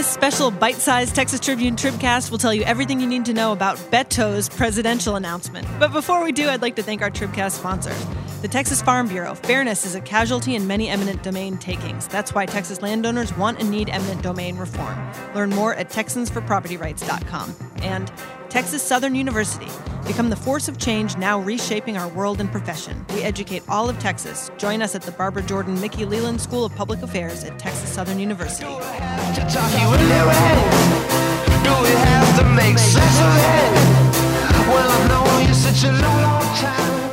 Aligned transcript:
this 0.00 0.08
special 0.08 0.50
bite 0.50 0.76
sized 0.76 1.14
Texas 1.14 1.40
Tribune 1.40 1.76
Tribcast 1.76 2.30
will 2.30 2.38
tell 2.38 2.54
you 2.54 2.62
everything 2.62 3.00
you 3.00 3.06
need 3.06 3.26
to 3.26 3.34
know 3.34 3.52
about 3.52 3.76
Beto's 3.90 4.48
presidential 4.48 5.16
announcement. 5.16 5.68
But 5.78 5.92
before 5.92 6.24
we 6.24 6.32
do, 6.32 6.48
I'd 6.48 6.62
like 6.62 6.76
to 6.76 6.82
thank 6.82 7.02
our 7.02 7.10
Tribcast 7.10 7.50
sponsor. 7.50 7.94
The 8.40 8.48
Texas 8.48 8.80
Farm 8.80 9.08
Bureau. 9.08 9.34
Fairness 9.34 9.84
is 9.84 9.94
a 9.94 10.00
casualty 10.00 10.54
in 10.54 10.66
many 10.66 10.88
eminent 10.88 11.22
domain 11.22 11.58
takings. 11.58 12.08
That's 12.08 12.34
why 12.34 12.46
Texas 12.46 12.80
landowners 12.80 13.36
want 13.36 13.60
and 13.60 13.70
need 13.70 13.90
eminent 13.90 14.22
domain 14.22 14.56
reform. 14.56 14.96
Learn 15.34 15.50
more 15.50 15.74
at 15.74 15.90
TexansForPropertyRights.com. 15.90 17.54
And 17.82 18.10
Texas 18.50 18.82
Southern 18.82 19.14
University. 19.14 19.68
Become 20.08 20.28
the 20.28 20.34
force 20.34 20.66
of 20.66 20.76
change 20.76 21.16
now 21.16 21.38
reshaping 21.38 21.96
our 21.96 22.08
world 22.08 22.40
and 22.40 22.50
profession. 22.50 23.06
We 23.14 23.22
educate 23.22 23.62
all 23.68 23.88
of 23.88 23.96
Texas. 24.00 24.50
Join 24.58 24.82
us 24.82 24.96
at 24.96 25.02
the 25.02 25.12
Barbara 25.12 25.42
Jordan 25.44 25.80
Mickey 25.80 26.04
Leland 26.04 26.40
School 26.40 26.64
of 26.64 26.74
Public 26.74 27.00
Affairs 27.02 27.44
at 27.44 27.60
Texas 27.60 27.88
Southern 27.92 28.18
University. 28.18 28.66
To 28.66 29.40
talk 29.48 29.72
you 29.80 29.94
in 29.94 30.08
their 30.08 30.28
head. 30.28 31.62
Do 31.62 31.70
we 31.80 31.90
have 31.90 32.38
to 32.40 32.44
make 32.56 32.76
sense 32.76 33.20
of 33.20 33.36
it? 33.36 34.66
Well, 34.66 34.90
I've 34.90 35.08
known 35.08 35.46
you 35.46 35.54
such 35.54 35.84
a 35.84 35.92
long, 35.92 36.22
long 36.22 36.56
time. 36.56 37.10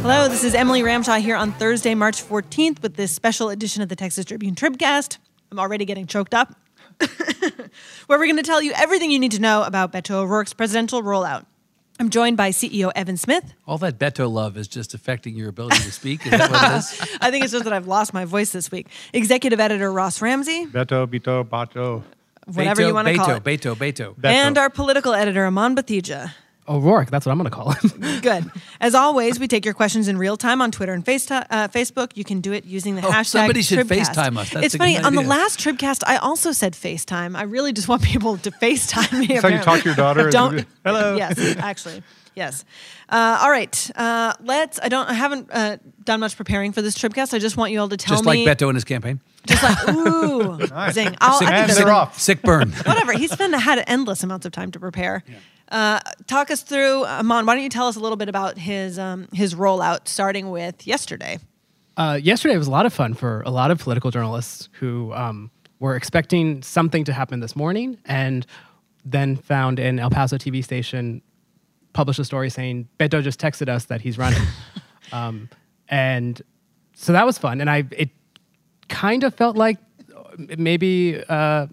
Hello, 0.00 0.26
this 0.26 0.42
is 0.42 0.54
Emily 0.54 0.80
Ramshaw 0.80 1.20
here 1.20 1.36
on 1.36 1.52
Thursday, 1.52 1.94
March 1.94 2.26
14th 2.26 2.80
with 2.80 2.96
this 2.96 3.12
special 3.12 3.50
edition 3.50 3.82
of 3.82 3.90
the 3.90 3.96
Texas 3.96 4.24
Tribune 4.24 4.54
Tribcast. 4.54 5.18
I'm 5.52 5.58
already 5.58 5.84
getting 5.84 6.06
choked 6.06 6.32
up. 6.32 6.54
Where 8.06 8.18
we're 8.18 8.26
going 8.26 8.36
to 8.36 8.42
tell 8.42 8.62
you 8.62 8.72
everything 8.76 9.10
you 9.10 9.18
need 9.18 9.32
to 9.32 9.40
know 9.40 9.62
about 9.62 9.92
Beto 9.92 10.16
O'Rourke's 10.16 10.52
presidential 10.52 11.02
rollout. 11.02 11.46
I'm 12.00 12.10
joined 12.10 12.36
by 12.36 12.50
CEO 12.50 12.92
Evan 12.94 13.16
Smith. 13.16 13.54
All 13.66 13.78
that 13.78 13.98
Beto 13.98 14.30
love 14.30 14.56
is 14.56 14.68
just 14.68 14.94
affecting 14.94 15.34
your 15.34 15.48
ability 15.48 15.78
to 15.82 15.90
speak. 15.92 16.24
Is 16.24 16.30
that 16.30 16.50
what 16.50 16.72
it 16.72 16.76
is? 16.76 17.16
I 17.20 17.30
think 17.30 17.42
it's 17.42 17.52
just 17.52 17.64
that 17.64 17.72
I've 17.72 17.88
lost 17.88 18.14
my 18.14 18.24
voice 18.24 18.52
this 18.52 18.70
week. 18.70 18.86
Executive 19.12 19.58
editor 19.58 19.92
Ross 19.92 20.22
Ramsey, 20.22 20.66
Beto, 20.66 21.06
Bito, 21.08 21.44
Bato. 21.44 22.04
whatever 22.46 22.82
Beto, 22.82 22.86
you 22.86 22.94
want 22.94 23.08
to 23.08 23.16
call 23.16 23.26
Beto, 23.26 23.36
it. 23.36 23.44
Beto, 23.44 23.76
Beto. 23.76 24.14
Beto. 24.14 24.28
And 24.30 24.56
our 24.58 24.70
political 24.70 25.12
editor 25.12 25.44
Aman 25.44 25.74
Batheja. 25.74 26.32
O'Rourke, 26.68 27.10
that's 27.10 27.24
what 27.26 27.32
I'm 27.32 27.38
going 27.38 27.50
to 27.50 27.56
call 27.56 27.70
him. 27.72 28.20
Good. 28.20 28.50
As 28.80 28.94
always, 28.94 29.40
we 29.40 29.48
take 29.48 29.64
your 29.64 29.74
questions 29.74 30.06
in 30.08 30.18
real 30.18 30.36
time 30.36 30.60
on 30.60 30.70
Twitter 30.70 30.92
and 30.92 31.04
Face 31.04 31.30
uh, 31.30 31.44
Facebook. 31.68 32.10
You 32.16 32.24
can 32.24 32.40
do 32.40 32.52
it 32.52 32.64
using 32.64 32.94
the 32.96 33.02
Oh, 33.06 33.10
hashtag 33.10 33.26
somebody 33.26 33.62
should 33.62 33.78
Tribcast. 33.86 34.14
FaceTime 34.14 34.36
us. 34.38 34.50
That's 34.50 34.66
it's 34.66 34.74
a 34.74 34.78
funny. 34.78 34.96
good 34.96 35.04
On 35.04 35.14
the 35.14 35.22
last 35.22 35.58
Tribcast, 35.60 36.02
I 36.06 36.16
also 36.18 36.52
said 36.52 36.74
FaceTime. 36.74 37.36
I 37.36 37.42
really 37.42 37.72
just 37.72 37.88
want 37.88 38.02
people 38.02 38.36
to 38.38 38.50
FaceTime 38.50 39.18
me. 39.18 39.26
how 39.26 39.32
you 39.34 39.38
apparently. 39.38 39.64
talk 39.64 39.78
to 39.80 39.84
your 39.86 39.96
daughter? 39.96 40.30
Don't. 40.30 40.66
Hello. 40.84 41.16
Yes, 41.16 41.38
actually. 41.58 42.02
Yes. 42.34 42.64
Uh, 43.08 43.40
all 43.42 43.50
right. 43.50 43.90
Uh, 43.96 44.32
let's. 44.40 44.78
I 44.82 44.88
don't. 44.88 45.08
I 45.08 45.14
haven't 45.14 45.48
uh, 45.52 45.78
done 46.04 46.20
much 46.20 46.36
preparing 46.36 46.72
for 46.72 46.82
this 46.82 46.94
Tribcast. 46.96 47.34
I 47.34 47.38
just 47.40 47.56
want 47.56 47.72
you 47.72 47.80
all 47.80 47.88
to 47.88 47.96
tell 47.96 48.14
me 48.14 48.16
Just 48.18 48.26
like 48.26 48.38
me. 48.38 48.46
Beto 48.46 48.68
in 48.68 48.74
his 48.76 48.84
campaign. 48.84 49.20
Just 49.46 49.62
like 49.62 49.88
ooh, 49.88 50.58
zing. 50.92 51.16
I'll, 51.20 51.36
I 51.36 51.38
think 51.38 51.50
And 51.50 51.70
that's- 51.70 51.78
they're 51.78 51.90
off. 51.90 52.18
Sick 52.20 52.42
burn. 52.42 52.70
whatever. 52.84 53.12
He's 53.14 53.34
been 53.34 53.52
had 53.54 53.82
endless 53.88 54.22
amounts 54.22 54.46
of 54.46 54.52
time 54.52 54.70
to 54.72 54.78
prepare. 54.78 55.24
Uh, 55.70 56.00
talk 56.26 56.50
us 56.50 56.62
through, 56.62 57.04
Aman. 57.04 57.44
Why 57.46 57.54
don't 57.54 57.62
you 57.62 57.68
tell 57.68 57.88
us 57.88 57.96
a 57.96 58.00
little 58.00 58.16
bit 58.16 58.28
about 58.28 58.58
his 58.58 58.98
um, 58.98 59.28
his 59.32 59.54
rollout, 59.54 60.08
starting 60.08 60.50
with 60.50 60.86
yesterday? 60.86 61.38
Uh, 61.96 62.18
yesterday 62.22 62.56
was 62.56 62.68
a 62.68 62.70
lot 62.70 62.86
of 62.86 62.92
fun 62.92 63.12
for 63.12 63.42
a 63.44 63.50
lot 63.50 63.70
of 63.70 63.78
political 63.78 64.10
journalists 64.10 64.68
who 64.72 65.12
um, 65.14 65.50
were 65.80 65.96
expecting 65.96 66.62
something 66.62 67.04
to 67.04 67.12
happen 67.12 67.40
this 67.40 67.56
morning 67.56 67.98
and 68.04 68.46
then 69.04 69.36
found 69.36 69.78
an 69.78 69.98
El 69.98 70.10
Paso 70.10 70.36
TV 70.36 70.62
station 70.62 71.22
published 71.92 72.20
a 72.20 72.24
story 72.24 72.50
saying 72.50 72.88
Beto 72.98 73.22
just 73.22 73.40
texted 73.40 73.68
us 73.68 73.86
that 73.86 74.00
he's 74.00 74.16
running. 74.16 74.42
um, 75.12 75.48
and 75.88 76.40
so 76.94 77.12
that 77.12 77.26
was 77.26 77.36
fun. 77.36 77.60
And 77.60 77.68
I 77.68 77.84
it 77.90 78.10
kind 78.88 79.24
of 79.24 79.34
felt 79.34 79.56
like 79.56 79.78
maybe 80.56 81.22
uh, 81.28 81.66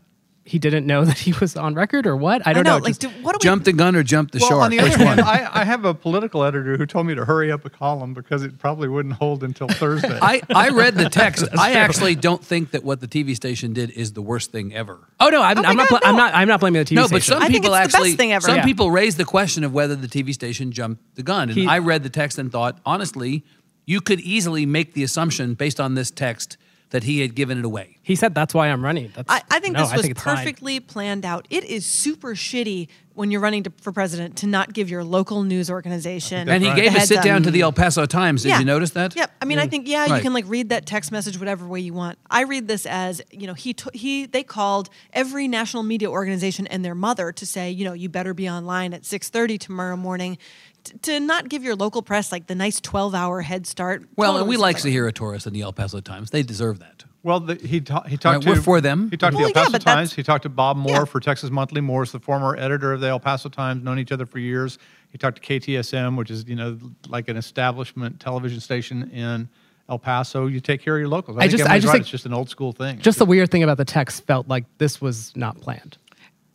he 0.47 0.59
didn't 0.59 0.85
know 0.85 1.03
that 1.09 1.17
he 1.17 1.33
was 1.33 1.55
on 1.57 1.73
record 1.73 2.05
or 2.05 2.15
what. 2.15 2.45
I 2.45 2.53
don't 2.53 2.63
know. 2.65 2.77
Like, 2.77 2.99
just- 2.99 3.01
do, 3.01 3.09
what 3.23 3.33
do 3.33 3.37
we? 3.37 3.43
Jump 3.49 3.63
the 3.63 3.73
gun 3.73 3.95
or 3.95 4.03
jump 4.03 4.29
the 4.31 4.37
Well, 4.39 4.49
shark? 4.49 4.61
on 4.61 4.69
the 4.71 4.79
other 4.79 4.89
one? 5.03 5.17
hand, 5.17 5.21
I, 5.21 5.61
I 5.61 5.63
have 5.65 5.85
a 5.85 5.93
political 5.95 6.43
editor 6.43 6.77
who 6.77 6.85
told 6.85 7.07
me 7.07 7.15
to 7.15 7.25
hurry 7.25 7.51
up 7.51 7.65
a 7.65 7.69
column 7.71 8.13
because 8.13 8.43
it 8.43 8.57
probably 8.59 8.87
wouldn't 8.87 9.15
hold 9.15 9.43
until 9.43 9.67
Thursday. 9.67 10.17
I, 10.21 10.41
I 10.53 10.69
read 10.69 10.93
the 10.95 11.09
text. 11.09 11.45
I 11.57 11.73
actually 11.73 12.13
don't 12.15 12.43
think 12.43 12.71
that 12.71 12.83
what 12.83 13.01
the 13.01 13.07
TV 13.07 13.35
station 13.35 13.73
did 13.73 13.89
is 13.89 14.13
the 14.13 14.21
worst 14.21 14.51
thing 14.51 14.73
ever. 14.73 14.99
oh 15.19 15.29
no, 15.29 15.41
I'm, 15.41 15.57
Oh 15.57 15.63
I'm 15.63 15.75
not. 15.77 15.89
God, 15.89 15.99
bl- 16.01 16.07
I'm 16.07 16.15
not. 16.15 16.33
I'm 16.35 16.47
not 16.47 16.59
blaming 16.59 16.79
the 16.83 16.85
TV 16.85 16.87
station. 16.89 17.01
No, 17.01 17.07
station. 17.07 17.17
but 17.17 17.23
some 17.23 17.41
I 17.43 17.47
think 17.47 17.63
people 17.63 17.73
it's 17.73 17.79
the 17.79 17.85
best 17.87 17.95
actually, 17.95 18.11
thing 18.15 18.33
ever. 18.33 18.45
some 18.45 18.55
Yeah. 18.57 18.63
people 18.65 18.91
raised 18.91 19.17
the 19.17 19.25
question 19.25 19.63
of 19.63 19.73
whether 19.73 19.95
the 19.95 20.07
TV 20.07 20.31
station 20.33 20.71
jumped 20.71 21.15
the 21.15 21.23
gun, 21.23 21.49
and 21.49 21.57
He- 21.57 21.65
I 21.67 21.79
read 21.79 22.03
the 22.03 22.09
text 22.09 22.37
and 22.37 22.51
thought, 22.51 22.79
honestly, 22.85 23.43
you 23.87 23.99
could 24.01 24.19
easily 24.19 24.65
make 24.65 24.93
the 24.93 25.01
assumption 25.03 25.53
based 25.55 25.79
on 25.79 25.95
this 25.95 26.11
text 26.11 26.57
that 26.91 27.03
he 27.03 27.19
had 27.21 27.35
given 27.35 27.57
it 27.59 27.65
away. 27.65 27.97
He 28.01 28.15
said 28.15 28.35
that's 28.35 28.53
why 28.53 28.67
I'm 28.67 28.83
running. 28.83 29.11
That's, 29.15 29.29
I, 29.29 29.41
I 29.49 29.59
think 29.59 29.73
no, 29.73 29.81
this 29.81 29.93
was 29.95 30.05
it's 30.05 30.21
fine. 30.21 30.37
perfectly 30.37 30.79
planned 30.79 31.25
out. 31.25 31.47
It 31.49 31.63
is 31.63 31.85
super 31.85 32.35
shitty 32.35 32.87
when 33.15 33.31
you're 33.31 33.41
running 33.41 33.63
to, 33.63 33.71
for 33.81 33.91
president 33.91 34.37
to 34.37 34.47
not 34.47 34.73
give 34.73 34.89
your 34.89 35.03
local 35.03 35.43
news 35.43 35.71
organization. 35.71 36.47
And 36.49 36.61
he 36.61 36.69
right. 36.69 36.75
gave 36.75 36.95
a 36.95 37.01
sit 37.01 37.19
up. 37.19 37.23
down 37.23 37.43
to 37.43 37.51
the 37.51 37.61
El 37.61 37.71
Paso 37.71 38.05
Times. 38.05 38.43
Did 38.43 38.49
Yeah. 38.49 38.59
you 38.59 38.65
notice 38.65 38.91
that? 38.91 39.15
Yep. 39.15 39.31
I 39.41 39.45
mean, 39.45 39.57
I 39.57 39.67
think 39.67 39.87
yeah, 39.87 40.15
you 40.15 40.21
can 40.21 40.33
like 40.33 40.45
read 40.47 40.69
that 40.69 40.85
text 40.85 41.11
message 41.11 41.39
whatever 41.39 41.65
way 41.65 41.79
you 41.79 41.93
want. 41.93 42.17
I 42.29 42.43
read 42.43 42.67
this 42.67 42.85
as 42.85 43.21
you 43.31 43.47
know 43.47 43.53
he 43.53 43.73
t- 43.73 43.89
he 43.97 44.25
they 44.25 44.43
called 44.43 44.89
every 45.13 45.47
national 45.47 45.83
media 45.83 46.09
organization 46.11 46.67
and 46.67 46.83
their 46.85 46.95
mother 46.95 47.31
to 47.31 47.45
say 47.45 47.71
you 47.71 47.85
know 47.85 47.93
you 47.93 48.09
better 48.09 48.33
be 48.33 48.49
online 48.49 48.93
at 48.93 49.05
six 49.05 49.29
thirty 49.29 49.57
tomorrow 49.57 49.97
morning. 49.97 50.37
T- 50.85 50.97
To 51.03 51.19
not 51.19 51.49
give 51.49 51.63
your 51.63 51.75
local 51.75 52.01
press 52.01 52.31
like 52.31 52.47
the 52.47 52.55
nice 52.55 52.79
twelve-hour 52.79 53.41
head 53.41 53.67
start. 53.67 54.03
Well, 54.15 54.29
Totally 54.31 54.41
and 54.41 54.49
we 54.49 54.55
seems 54.55 54.61
like 54.61 54.75
like- 54.75 54.83
to 54.83 54.91
hear 54.91 55.07
a 55.07 55.11
tourist 55.11 55.45
in 55.47 55.53
the 55.53 55.61
El 55.61 55.73
Paso 55.73 55.99
Times. 55.99 56.29
They 56.31 56.43
deserve 56.43 56.79
that. 56.79 57.03
well, 57.23 57.39
the, 57.41 57.55
he, 57.55 57.81
ta- 57.81 58.03
he 58.03 58.11
Right, 58.11 58.21
talked 58.21 58.43
to 58.43 58.49
we're 58.49 58.61
for 58.61 58.79
them. 58.81 59.09
He 59.11 59.17
talked 59.17 59.35
Well, 59.35 59.47
to 59.47 59.53
the 59.53 59.59
El 59.59 59.63
Paso 59.65 59.71
but 59.73 59.81
that's- 59.83 59.97
Times. 60.09 60.13
He 60.13 60.23
talked 60.23 60.43
to 60.43 60.49
Bob 60.49 60.77
Moore 60.77 60.91
Yeah. 60.91 61.05
for 61.05 61.19
Texas 61.19 61.49
Monthly. 61.49 61.81
Moore's 61.81 62.11
the 62.11 62.19
former 62.19 62.55
editor 62.55 62.93
of 62.93 63.01
the 63.01 63.07
El 63.07 63.19
Paso 63.19 63.49
Times, 63.49 63.83
known 63.83 63.99
each 63.99 64.11
other 64.11 64.25
for 64.25 64.39
years. 64.39 64.77
He 65.09 65.17
talked 65.17 65.41
to 65.41 65.59
KTSM, 65.59 66.15
which 66.17 66.29
is 66.31 66.45
you 66.47 66.55
know 66.55 66.77
like 67.09 67.27
an 67.29 67.37
establishment 67.37 68.19
television 68.19 68.59
station 68.59 69.09
in 69.11 69.49
El 69.89 69.97
Paso. 69.99 70.47
You 70.47 70.59
take 70.59 70.81
care 70.81 70.95
of 70.95 70.99
your 70.99 71.07
locals. 71.09 71.37
I, 71.37 71.41
I 71.41 71.47
think 71.47 71.59
just- 71.59 71.69
I 71.69 71.77
just 71.77 71.87
right. 71.87 71.91
think- 71.93 72.01
it's 72.01 72.09
just 72.11 72.25
an 72.25 72.33
old 72.33 72.49
school 72.49 72.71
thing. 72.73 72.99
Just 72.99 73.17
the 73.19 73.25
weird 73.25 73.49
thing 73.49 73.63
about 73.63 73.77
the 73.77 73.85
text 73.85 74.25
felt 74.25 74.47
like 74.47 74.65
this 74.77 74.99
was 75.01 75.31
not 75.35 75.59
planned. 75.61 75.97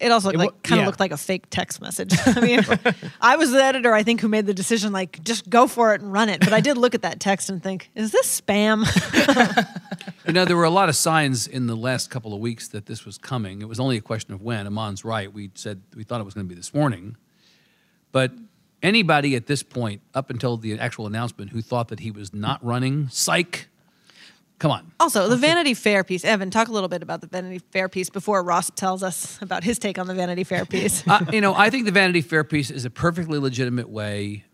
It 0.01 0.11
also 0.11 0.31
It 0.31 0.37
like 0.39 0.51
wa- 0.51 0.57
kind 0.63 0.79
of 0.81 0.83
yeah. 0.83 0.87
looked 0.87 1.01
like 1.01 1.13
a 1.13 1.17
fake 1.17 1.45
text 1.51 1.81
message. 1.81 2.15
I 2.27 2.41
mean, 2.41 2.61
I 3.21 3.37
was 3.37 3.51
the 3.51 3.63
editor, 3.63 3.93
I 3.93 4.03
think, 4.03 4.21
who 4.21 4.29
made 4.29 4.47
the 4.47 4.55
decision 4.55 4.93
like 4.93 5.23
just 5.23 5.51
go 5.51 5.67
for 5.67 5.95
it 5.95 6.01
and 6.01 6.11
run 6.13 6.29
it. 6.31 6.41
But 6.41 6.53
I 6.55 6.61
did 6.61 6.79
look 6.79 6.95
at 6.95 7.03
that 7.03 7.21
text 7.21 7.51
and 7.51 7.63
think, 7.63 7.91
is 7.95 8.11
this 8.13 8.41
spam? 8.41 8.85
You 10.27 10.35
know, 10.35 10.45
there 10.45 10.57
were 10.57 10.65
a 10.65 10.71
lot 10.71 10.89
of 10.89 10.97
signs 10.97 11.49
in 11.49 11.67
the 11.67 11.75
last 11.75 12.11
couple 12.11 12.35
of 12.35 12.41
weeks 12.41 12.69
that 12.69 12.87
this 12.87 13.05
was 13.05 13.19
coming. 13.19 13.63
It 13.63 13.69
was 13.69 13.81
only 13.81 13.97
a 13.97 14.01
question 14.01 14.33
of 14.35 14.43
when. 14.43 14.67
Aman's 14.67 15.05
right. 15.05 15.33
We 15.33 15.51
said 15.55 15.81
we 15.97 16.05
thought 16.05 16.21
it 16.21 16.25
was 16.25 16.35
going 16.35 16.47
to 16.47 16.49
be 16.49 16.55
this 16.55 16.73
morning. 16.75 17.17
But 18.13 18.33
anybody 18.83 19.35
at 19.35 19.47
this 19.47 19.63
point, 19.63 20.03
up 20.15 20.31
until 20.31 20.57
the 20.57 20.79
actual 20.79 21.07
announcement, 21.07 21.51
who 21.51 21.63
thought 21.63 21.89
that 21.89 22.01
he 22.01 22.11
was 22.11 22.33
not 22.35 22.63
running, 22.65 23.09
psych. 23.09 23.69
Come 24.61 24.73
on. 24.73 24.93
Also, 25.01 25.27
the 25.27 25.39
Vanity 25.39 25.73
Fair 25.73 26.05
piece. 26.05 26.23
Evan, 26.23 26.51
talk 26.51 26.69
a 26.69 26.73
little 26.73 26.91
bit 26.91 27.03
about 27.03 27.23
the 27.23 27.27
Vanity 27.27 27.61
Fair 27.73 27.89
piece 27.89 28.11
before 28.11 28.43
Ross 28.45 28.71
tells 28.71 29.03
us 29.03 29.41
about 29.41 29.65
his 29.65 29.79
take 29.79 29.99
on 29.99 30.07
the 30.07 30.13
Vanity 30.13 30.45
Fair 30.45 30.67
piece. 30.67 31.03
uh, 31.09 31.25
you 31.33 31.41
know, 31.41 31.55
I 31.55 31.71
think 31.71 31.87
the 31.87 31.91
Vanity 31.91 32.21
Fair 32.21 32.45
piece 32.45 32.71
is 32.71 32.85
a 32.85 32.91
perfectly 32.91 33.39
legitimate 33.39 33.89
way. 33.89 34.45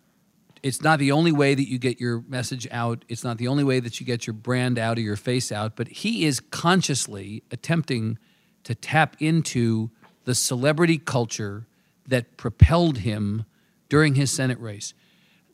It's 0.63 0.81
not 0.81 1.01
the 1.01 1.11
only 1.11 1.33
way 1.33 1.57
that 1.57 1.69
you 1.69 1.79
get 1.79 2.01
your 2.01 2.23
message 2.29 2.69
out. 2.71 3.05
It's 3.09 3.25
not 3.25 3.39
the 3.39 3.49
only 3.49 3.65
way 3.65 3.81
that 3.81 3.99
you 3.99 4.07
get 4.07 4.29
your 4.29 4.35
brand 4.35 4.79
out 4.79 4.97
or 4.97 5.01
your 5.01 5.17
face 5.17 5.51
out. 5.51 5.75
But 5.75 5.89
he 5.89 6.25
is 6.25 6.39
consciously 6.39 7.43
attempting 7.51 8.17
to 8.63 8.77
tap 8.77 9.17
into 9.19 9.91
the 10.25 10.37
celebrity 10.37 10.99
culture 10.99 11.67
that 12.07 12.37
propelled 12.37 12.99
him 12.99 13.45
during 13.89 14.15
his 14.15 14.31
Senate 14.31 14.61
race. 14.61 14.95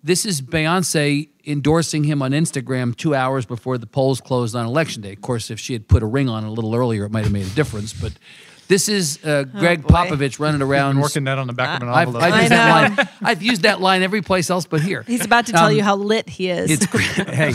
This 0.04 0.26
is 0.26 0.42
Beyonce 0.42 1.28
endorsing 1.46 2.04
him 2.04 2.22
on 2.22 2.32
Instagram 2.32 2.96
two 2.96 3.14
hours 3.14 3.46
before 3.46 3.78
the 3.78 3.86
polls 3.86 4.20
closed 4.20 4.56
on 4.56 4.66
election 4.66 5.02
day. 5.02 5.12
Of 5.12 5.20
course, 5.20 5.50
if 5.50 5.60
she 5.60 5.72
had 5.74 5.86
put 5.86 6.02
a 6.02 6.06
ring 6.06 6.28
on 6.28 6.42
a 6.44 6.50
little 6.50 6.74
earlier, 6.74 7.04
it 7.04 7.12
might 7.12 7.22
have 7.24 7.32
made 7.32 7.46
a 7.46 7.50
difference. 7.50 7.92
But 7.92 8.12
this 8.66 8.88
is 8.88 9.24
uh, 9.24 9.44
Greg 9.44 9.82
Oh, 9.84 9.88
boy. 9.88 9.94
Popovich 9.94 10.40
running 10.40 10.60
around. 10.60 10.94
Been 10.94 11.02
working 11.02 11.24
that 11.24 11.38
on 11.38 11.46
the 11.46 11.52
back 11.52 11.76
of 11.80 11.86
an 11.88 11.94
I've, 11.94 12.08
envelope. 12.08 12.22
I've, 12.24 12.40
used 12.42 12.50
that 12.52 12.96
line, 12.96 13.08
I've 13.22 13.42
used 13.42 13.62
that 13.62 13.80
line 13.80 14.02
every 14.02 14.22
place 14.22 14.50
else 14.50 14.66
but 14.66 14.80
here. 14.80 15.04
He's 15.06 15.24
about 15.24 15.46
to 15.46 15.52
tell 15.52 15.66
Um, 15.66 15.76
you 15.76 15.84
how 15.84 15.94
lit 15.94 16.28
he 16.28 16.50
is. 16.50 16.70
It's 16.70 16.84
hey, 17.16 17.54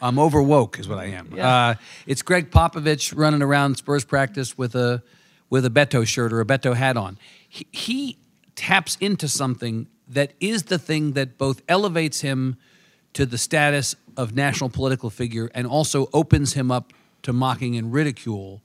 I'm 0.00 0.20
over 0.20 0.40
woke, 0.40 0.78
is 0.78 0.86
what 0.88 0.98
I 0.98 1.06
am. 1.06 1.34
Uh, 1.36 1.74
it's 2.06 2.22
Greg 2.22 2.52
Popovich 2.52 3.12
running 3.16 3.42
around 3.42 3.76
Spurs 3.78 4.04
practice 4.04 4.56
with 4.56 4.76
a 4.76 5.02
with 5.50 5.64
a 5.64 5.70
Beto 5.70 6.06
shirt 6.06 6.32
or 6.32 6.40
a 6.40 6.44
Beto 6.46 6.74
hat 6.74 6.96
on. 6.96 7.18
He, 7.48 7.66
he 7.72 8.18
taps 8.54 8.96
into 9.00 9.28
something 9.28 9.86
that 10.08 10.32
is 10.40 10.64
the 10.64 10.78
thing 10.78 11.12
that 11.12 11.38
both 11.38 11.62
elevates 11.68 12.20
him 12.20 12.56
to 13.14 13.26
the 13.26 13.38
status 13.38 13.96
of 14.16 14.34
national 14.34 14.70
political 14.70 15.10
figure 15.10 15.50
and 15.54 15.66
also 15.66 16.08
opens 16.12 16.52
him 16.52 16.70
up 16.70 16.92
to 17.22 17.32
mocking 17.32 17.76
and 17.76 17.92
ridicule 17.92 18.62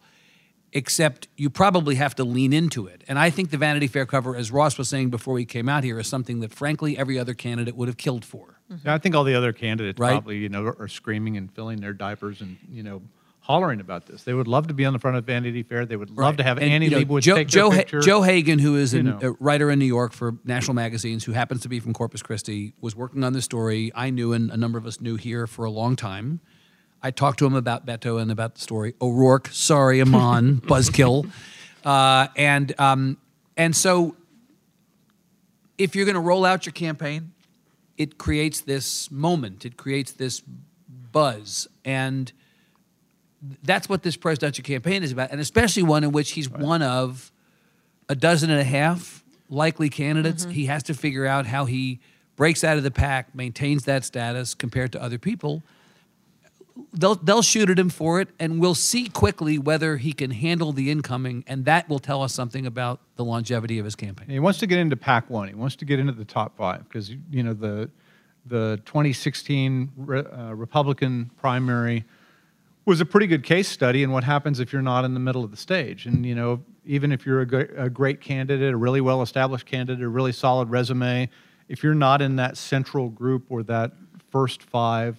except 0.73 1.27
you 1.35 1.49
probably 1.49 1.95
have 1.95 2.15
to 2.15 2.23
lean 2.23 2.53
into 2.53 2.87
it. 2.87 3.03
And 3.07 3.19
I 3.19 3.29
think 3.29 3.49
the 3.49 3.57
Vanity 3.57 3.87
Fair 3.87 4.05
cover, 4.05 4.35
as 4.35 4.51
Ross 4.51 4.77
was 4.77 4.87
saying 4.87 5.09
before 5.09 5.33
we 5.33 5.43
came 5.45 5.67
out 5.67 5.83
here, 5.83 5.99
is 5.99 6.07
something 6.07 6.39
that 6.39 6.53
frankly 6.53 6.97
every 6.97 7.19
other 7.19 7.33
candidate 7.33 7.75
would 7.75 7.89
have 7.89 7.97
killed 7.97 8.23
for. 8.23 8.57
Yeah, 8.85 8.93
I 8.93 8.97
think 8.97 9.13
all 9.15 9.25
the 9.25 9.35
other 9.35 9.51
candidates 9.51 9.99
Right. 9.99 10.11
probably, 10.11 10.37
you 10.37 10.47
know, 10.47 10.63
are 10.65 10.87
screaming 10.87 11.35
and 11.35 11.51
filling 11.51 11.81
their 11.81 11.91
diapers 11.93 12.39
and, 12.39 12.57
you 12.71 12.83
know, 12.83 13.01
hollering 13.43 13.79
about 13.79 14.05
this. 14.05 14.23
They 14.23 14.33
would 14.33 14.47
love 14.47 14.67
to 14.67 14.73
be 14.73 14.85
on 14.85 14.93
the 14.93 14.99
front 14.99 15.17
of 15.17 15.25
Vanity 15.25 15.63
Fair. 15.63 15.85
They 15.85 15.95
would 15.95 16.11
love 16.11 16.37
to 16.37 16.43
have 16.43 16.57
And, 16.57 16.69
Annie 16.71 16.85
you 16.85 16.91
know, 16.91 16.99
Leibovitz 16.99 17.21
Joe, 17.23 17.35
take 17.35 17.47
Joe, 17.47 17.69
their 17.69 17.79
picture. 17.79 17.99
Joe 17.99 18.21
Hagan, 18.21 18.59
who 18.59 18.77
is 18.77 18.93
an- 18.93 19.17
a 19.21 19.31
writer 19.39 19.69
in 19.71 19.79
New 19.79 19.85
York 19.85 20.13
for 20.13 20.35
national 20.45 20.75
magazines, 20.75 21.23
who 21.25 21.31
happens 21.33 21.61
to 21.61 21.69
be 21.69 21.79
from 21.79 21.91
Corpus 21.93 22.21
Christi, 22.21 22.73
was 22.79 22.95
working 22.95 23.23
on 23.23 23.33
this 23.33 23.43
story. 23.45 23.91
I 23.95 24.09
knew, 24.11 24.31
and 24.31 24.51
a 24.51 24.57
number 24.57 24.77
of 24.77 24.85
us 24.85 25.01
knew 25.01 25.15
here 25.15 25.47
for 25.47 25.65
a 25.65 25.71
long 25.71 25.95
time. 25.95 26.39
I 27.03 27.09
talked 27.09 27.39
to 27.39 27.47
him 27.47 27.55
about 27.55 27.85
Beto 27.85 28.21
and 28.21 28.31
about 28.31 28.55
the 28.55 28.61
story. 28.61 28.93
O'Rourke, 29.01 29.49
sorry, 29.51 30.01
Aman, 30.01 30.61
buzzkill, 30.65 31.29
uh, 31.83 32.27
and 32.35 32.79
um, 32.79 33.17
and 33.57 33.75
so 33.75 34.15
if 35.79 35.95
you're 35.95 36.05
going 36.05 36.13
to 36.15 36.21
roll 36.21 36.45
out 36.45 36.67
your 36.67 36.73
campaign, 36.73 37.31
it 37.97 38.19
creates 38.19 38.61
this 38.61 39.09
moment. 39.09 39.65
It 39.65 39.77
creates 39.77 40.11
this 40.11 40.43
buzz, 41.11 41.67
and 41.83 42.31
that's 43.63 43.89
what 43.89 44.03
this 44.03 44.15
presidential 44.15 44.63
campaign 44.63 45.03
is 45.03 45.11
about, 45.11 45.31
and 45.31 45.41
especially 45.41 45.83
one 45.83 46.03
in 46.03 46.11
which 46.11 46.31
he's 46.31 46.49
one 46.49 46.81
of 46.81 47.31
a 48.07 48.15
dozen 48.15 48.49
and 48.49 48.59
a 48.59 48.63
half 48.63 49.23
likely 49.49 49.89
candidates. 49.89 50.45
He 50.45 50.65
has 50.65 50.83
to 50.83 50.93
figure 50.93 51.25
out 51.25 51.45
how 51.45 51.65
he 51.65 51.99
breaks 52.35 52.63
out 52.63 52.77
of 52.77 52.83
the 52.83 52.91
pack, 52.91 53.35
maintains 53.35 53.85
that 53.85 54.03
status 54.03 54.53
compared 54.53 54.91
to 54.93 55.01
other 55.01 55.17
people. 55.17 55.63
They'll 56.93 57.15
they'll 57.15 57.41
shoot 57.41 57.69
at 57.69 57.77
him 57.77 57.89
for 57.89 58.21
it, 58.21 58.29
and 58.39 58.59
we'll 58.59 58.75
see 58.75 59.09
quickly 59.09 59.57
whether 59.57 59.97
he 59.97 60.13
can 60.13 60.31
handle 60.31 60.71
the 60.71 60.89
incoming, 60.89 61.43
and 61.47 61.65
that 61.65 61.89
will 61.89 61.99
tell 61.99 62.23
us 62.23 62.33
something 62.33 62.65
about 62.65 63.01
the 63.17 63.25
longevity 63.25 63.77
of 63.77 63.85
his 63.85 63.95
campaign. 63.95 64.29
He 64.29 64.39
wants 64.39 64.59
to 64.59 64.67
get 64.67 64.79
into 64.79 64.95
Pac 64.95 65.29
one. 65.29 65.47
He 65.49 65.53
wants 65.53 65.75
to 65.77 65.85
get 65.85 65.99
into 65.99 66.13
the 66.13 66.25
top 66.25 66.57
five 66.57 66.83
because 66.87 67.09
you 67.09 67.43
know 67.43 67.53
the 67.53 67.89
the 68.45 68.81
2016 68.85 69.91
re, 69.97 70.23
uh, 70.23 70.53
Republican 70.53 71.29
primary 71.37 72.05
was 72.85 73.01
a 73.01 73.05
pretty 73.05 73.27
good 73.27 73.43
case 73.43 73.67
study 73.67 74.03
in 74.03 74.11
what 74.11 74.23
happens 74.23 74.59
if 74.59 74.73
you're 74.73 74.81
not 74.81 75.05
in 75.05 75.13
the 75.13 75.19
middle 75.19 75.43
of 75.43 75.51
the 75.51 75.57
stage. 75.57 76.05
And 76.05 76.25
you 76.25 76.35
know, 76.35 76.63
even 76.85 77.11
if 77.11 77.25
you're 77.25 77.41
a, 77.41 77.89
great 77.89 78.21
candidate, 78.21 78.73
a 78.73 78.77
really 78.77 79.01
well 79.01 79.21
established 79.21 79.65
candidate, 79.65 80.03
a 80.03 80.09
really 80.09 80.31
solid 80.31 80.69
resume, 80.69 81.29
if 81.67 81.83
you're 81.83 81.93
not 81.93 82.21
in 82.21 82.37
that 82.37 82.57
central 82.57 83.09
group 83.09 83.45
or 83.49 83.63
that 83.63 83.93
first 84.31 84.63
five, 84.63 85.17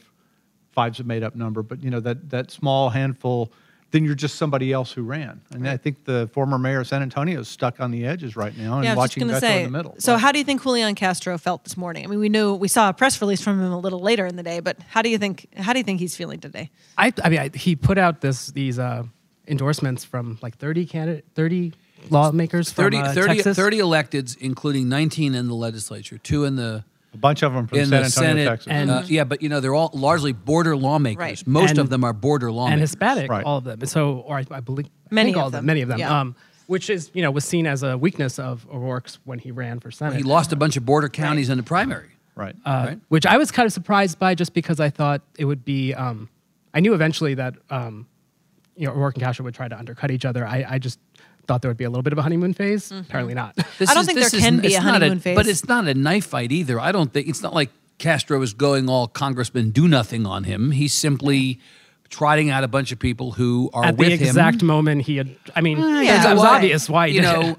five's 0.73 1.00
a 1.00 1.05
made 1.05 1.23
up 1.23 1.37
number, 1.37 1.62
but 1.62 1.82
you 1.82 1.91
know 1.91 2.00
that 2.00 2.31
that 2.31 2.50
small 2.50 2.91
handful. 2.91 3.53
Then 3.93 4.05
you're 4.05 4.15
just 4.15 4.35
somebody 4.37 4.73
else 4.73 4.91
who 4.91 5.03
ran, 5.03 5.41
and 5.53 5.69
I 5.69 5.77
think 5.77 6.05
the 6.05 6.29
former 6.33 6.59
mayor 6.59 6.81
of 6.81 6.89
San 6.89 7.03
Antonio 7.03 7.41
is 7.41 7.49
stuck 7.49 7.79
on 7.79 7.91
the 7.91 8.06
edges 8.06 8.37
right 8.37 8.56
now 8.56 8.77
and 8.77 8.85
Yeah, 8.85 8.93
I 8.93 8.94
was 8.94 8.99
watching 8.99 9.21
going 9.27 9.35
to 9.35 9.37
Beto 9.39 9.41
say. 9.41 9.59
in 9.59 9.65
the 9.71 9.79
middle. 9.79 9.94
So, 9.99 10.12
Right. 10.15 10.21
how 10.23 10.33
do 10.33 10.39
you 10.39 10.44
think 10.44 10.62
Julian 10.62 10.94
Castro 10.94 11.37
felt 11.39 11.65
this 11.65 11.77
morning? 11.77 12.05
I 12.05 12.09
mean, 12.09 12.19
we 12.19 12.29
knew 12.31 12.55
we 12.55 12.69
saw 12.69 12.89
a 12.89 12.93
press 12.94 13.21
release 13.21 13.43
from 13.43 13.61
him 13.61 13.71
a 13.71 13.79
little 13.79 14.00
later 14.00 14.25
in 14.27 14.37
the 14.37 14.43
day, 14.43 14.61
but 14.61 14.79
how 14.89 15.03
do 15.03 15.11
you 15.11 15.19
think 15.19 15.47
how 15.59 15.73
do 15.75 15.79
you 15.79 15.85
think 15.85 16.00
he's 16.00 16.17
feeling 16.17 16.41
today? 16.41 16.71
I, 16.97 17.12
I 17.23 17.29
mean, 17.29 17.39
I, 17.39 17.50
he 17.55 17.77
put 17.77 17.99
out 17.99 18.23
this 18.23 18.47
these 18.49 18.79
uh, 18.79 19.05
endorsements 19.47 20.05
from 20.05 20.39
like 20.41 20.56
30 20.56 20.87
candidate, 20.87 21.27
30 21.35 21.73
lawmakers 22.11 22.73
from 22.73 22.94
uh, 22.94 23.12
30, 23.12 23.35
Texas. 23.35 23.56
30 23.56 23.79
electeds, 23.79 24.37
including 24.39 24.89
19 24.89 25.35
in 25.35 25.49
the 25.49 25.55
legislature, 25.55 26.19
two 26.19 26.44
in 26.44 26.56
the 26.56 26.85
a 27.14 27.19
bunch 27.19 27.43
of 27.43 27.53
them 27.53 27.67
from 27.67 27.79
in 27.79 27.85
San 27.87 27.91
the 27.91 27.97
Antonio, 28.06 28.29
Senate. 28.31 28.44
Texas. 28.47 28.67
And- 28.73 28.91
uh, 28.91 29.03
yeah, 29.06 29.25
but 29.25 29.43
you 29.43 29.49
know 29.49 29.61
they're 29.61 29.75
all 29.75 29.91
largely 29.94 30.32
border 30.32 30.76
lawmakers. 30.76 31.19
Right. 31.19 31.47
Most 31.47 31.70
And- 31.70 31.79
of 31.81 31.91
them 31.91 32.05
are 32.05 32.12
border 32.12 32.50
lawmakers. 32.50 32.73
and 32.73 32.81
Hispanic, 32.81 33.31
Right. 33.31 33.44
all 33.44 33.59
of 33.59 33.64
them. 33.64 33.85
So, 33.87 34.19
or 34.26 34.38
I, 34.38 34.44
I 34.50 34.61
believe 34.61 34.87
I 34.87 35.14
Many 35.14 35.29
think 35.29 35.37
all 35.37 35.43
of 35.43 35.47
of 35.49 35.53
them, 35.53 35.59
them, 35.61 35.67
many 35.67 35.82
of 35.82 35.88
them. 35.88 35.99
yeah. 35.99 36.20
Um, 36.20 36.35
which 36.69 36.88
is 36.88 37.11
you 37.12 37.23
know 37.23 37.31
was 37.31 37.44
seen 37.44 37.67
as 37.67 37.82
a 37.82 37.99
weakness 37.99 38.38
of 38.38 38.67
O'Rourke's 38.73 39.19
when 39.25 39.38
he 39.38 39.50
ran 39.50 39.81
for 39.81 39.91
Senate. 39.91 40.17
He 40.17 40.23
lost 40.23 40.53
a 40.53 40.56
bunch 40.56 40.76
of 40.76 40.87
border 40.87 41.09
counties 41.09 41.50
in 41.50 41.56
the 41.59 41.62
primary. 41.64 42.09
right. 42.35 42.56
uh, 42.64 42.85
right? 42.88 43.00
which 43.09 43.26
I 43.26 43.37
was 43.37 43.50
kind 43.50 43.67
of 43.67 43.73
surprised 43.73 44.19
by, 44.19 44.35
just 44.35 44.55
because 44.55 44.81
I 44.81 44.88
thought 44.88 45.20
it 45.38 45.44
would 45.44 45.65
be. 45.65 45.93
Um, 45.93 46.29
I 46.73 46.81
knew 46.81 46.94
eventually 46.94 47.35
that 47.35 47.55
um, 47.69 48.06
you 48.75 48.87
know 48.87 48.93
O'Rourke 48.94 49.17
and 49.17 49.23
Castro 49.23 49.44
would 49.44 49.55
try 49.55 49.69
to 49.69 49.76
undercut 49.79 50.11
each 50.11 50.25
other. 50.25 50.47
I, 50.47 50.65
I 50.67 50.79
just 50.79 50.99
thought 51.47 51.62
there 51.62 51.71
would 51.71 51.77
be 51.77 51.85
a 51.85 51.91
little 51.91 52.03
bit 52.03 52.12
of 52.12 52.19
a 52.19 52.23
honeymoon 52.23 52.55
phase. 52.55 52.89
Mm-hmm. 52.91 53.00
Apparently 53.00 53.35
not. 53.35 53.56
This 53.79 53.91
I 53.91 53.94
don't 53.94 54.03
is- 54.03 54.06
think 54.06 54.19
this 54.19 54.31
there 54.31 54.39
is- 54.39 54.44
can 54.44 54.61
be 54.61 54.75
a 54.75 54.81
not 54.81 54.93
honeymoon 54.93 55.21
phase. 55.21 55.37
But 55.37 55.47
it's 55.47 55.67
not 55.69 55.87
a 55.89 55.94
knife 55.94 56.27
fight 56.27 56.53
either. 56.53 56.79
I 56.81 56.93
don't 56.93 57.12
think 57.12 57.29
it's 57.29 57.43
not 57.43 57.55
like 57.55 57.71
Castro 57.99 58.41
is 58.43 58.53
going 58.55 58.89
all 58.89 59.06
Congressman 59.09 59.71
do 59.71 59.87
nothing 59.89 60.27
on 60.27 60.44
him. 60.44 60.71
He's 60.73 60.93
simply 60.94 61.61
trotting 62.09 62.50
out 62.50 62.62
a 62.65 62.69
bunch 62.69 62.93
of 62.93 62.99
people 62.99 63.33
who 63.33 63.71
are 63.73 63.87
At 63.87 63.97
with 63.97 64.09
the 64.09 64.17
him. 64.17 64.27
exact 64.29 64.62
moment 64.62 65.03
he 65.03 65.17
had, 65.17 65.35
I 65.56 65.61
mean, 65.62 65.79
yeah, 65.79 66.31
it 66.31 66.35
was 66.35 66.43
why? 66.43 66.56
obvious 66.56 66.89
why 66.89 67.09
he 67.09 67.15
you 67.17 67.21
did 67.23 67.33
know, 67.33 67.41
it. 67.50 67.59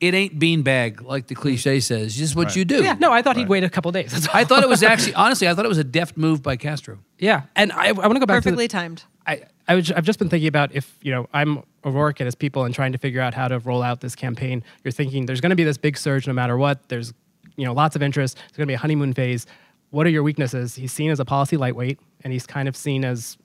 it 0.00 0.14
ain't 0.14 0.38
beanbag 0.38 1.02
like 1.02 1.26
the 1.28 1.34
cliche 1.34 1.80
says. 1.80 2.14
Just 2.14 2.36
what 2.36 2.54
you 2.54 2.64
do. 2.66 2.82
Yeah, 2.84 2.96
no, 2.98 3.12
I 3.12 3.22
thought 3.22 3.36
he'd 3.36 3.48
wait 3.48 3.64
a 3.64 3.70
couple 3.70 3.90
days. 3.92 4.28
I 4.34 4.44
thought 4.44 4.62
it 4.62 4.68
was 4.68 4.82
actually 4.82 5.14
honestly, 5.14 5.48
I 5.48 5.54
thought 5.54 5.64
it 5.64 5.68
was 5.68 5.78
a 5.78 5.84
deft 5.84 6.16
move 6.16 6.42
by 6.42 6.56
Castro. 6.56 6.98
yeah, 7.18 7.42
and 7.56 7.72
I, 7.72 7.88
I 7.88 7.92
want 7.92 8.14
to 8.14 8.20
go 8.20 8.26
back 8.26 8.42
Perfectly 8.42 8.68
to 8.68 8.72
the, 8.76 8.78
timed. 8.80 9.04
I, 9.26 9.42
I 9.66 9.74
was, 9.76 9.90
I've 9.92 10.04
just 10.04 10.18
been 10.18 10.28
thinking 10.28 10.48
about 10.48 10.74
if 10.74 10.96
you 11.02 11.12
know 11.12 11.28
I'm 11.32 11.62
O'Rourke 11.84 12.20
and 12.20 12.26
his 12.26 12.34
people 12.34 12.64
and 12.64 12.74
trying 12.74 12.92
to 12.92 12.98
figure 12.98 13.20
out 13.20 13.34
how 13.34 13.48
to 13.48 13.58
roll 13.60 13.82
out 13.82 14.00
this 14.00 14.14
campaign. 14.14 14.62
You're 14.84 14.92
thinking 14.92 15.26
there's 15.26 15.40
going 15.40 15.50
to 15.50 15.56
be 15.56 15.64
this 15.64 15.78
big 15.78 15.96
surge 15.96 16.26
no 16.26 16.32
matter 16.32 16.56
what. 16.56 16.88
There's 16.88 17.12
you 17.56 17.64
know 17.64 17.72
lots 17.72 17.96
of 17.96 18.02
interest. 18.02 18.36
There's 18.36 18.56
going 18.56 18.66
to 18.66 18.70
be 18.70 18.74
a 18.74 18.78
honeymoon 18.78 19.12
phase. 19.14 19.46
What 19.90 20.06
are 20.06 20.10
your 20.10 20.22
weaknesses? 20.22 20.74
He's 20.74 20.92
seen 20.92 21.10
as 21.10 21.18
a 21.20 21.24
policy 21.24 21.56
lightweight, 21.56 21.98
and 22.24 22.32
he's 22.32 22.46
kind 22.46 22.68
of 22.68 22.76
seen 22.76 23.04
as 23.04 23.38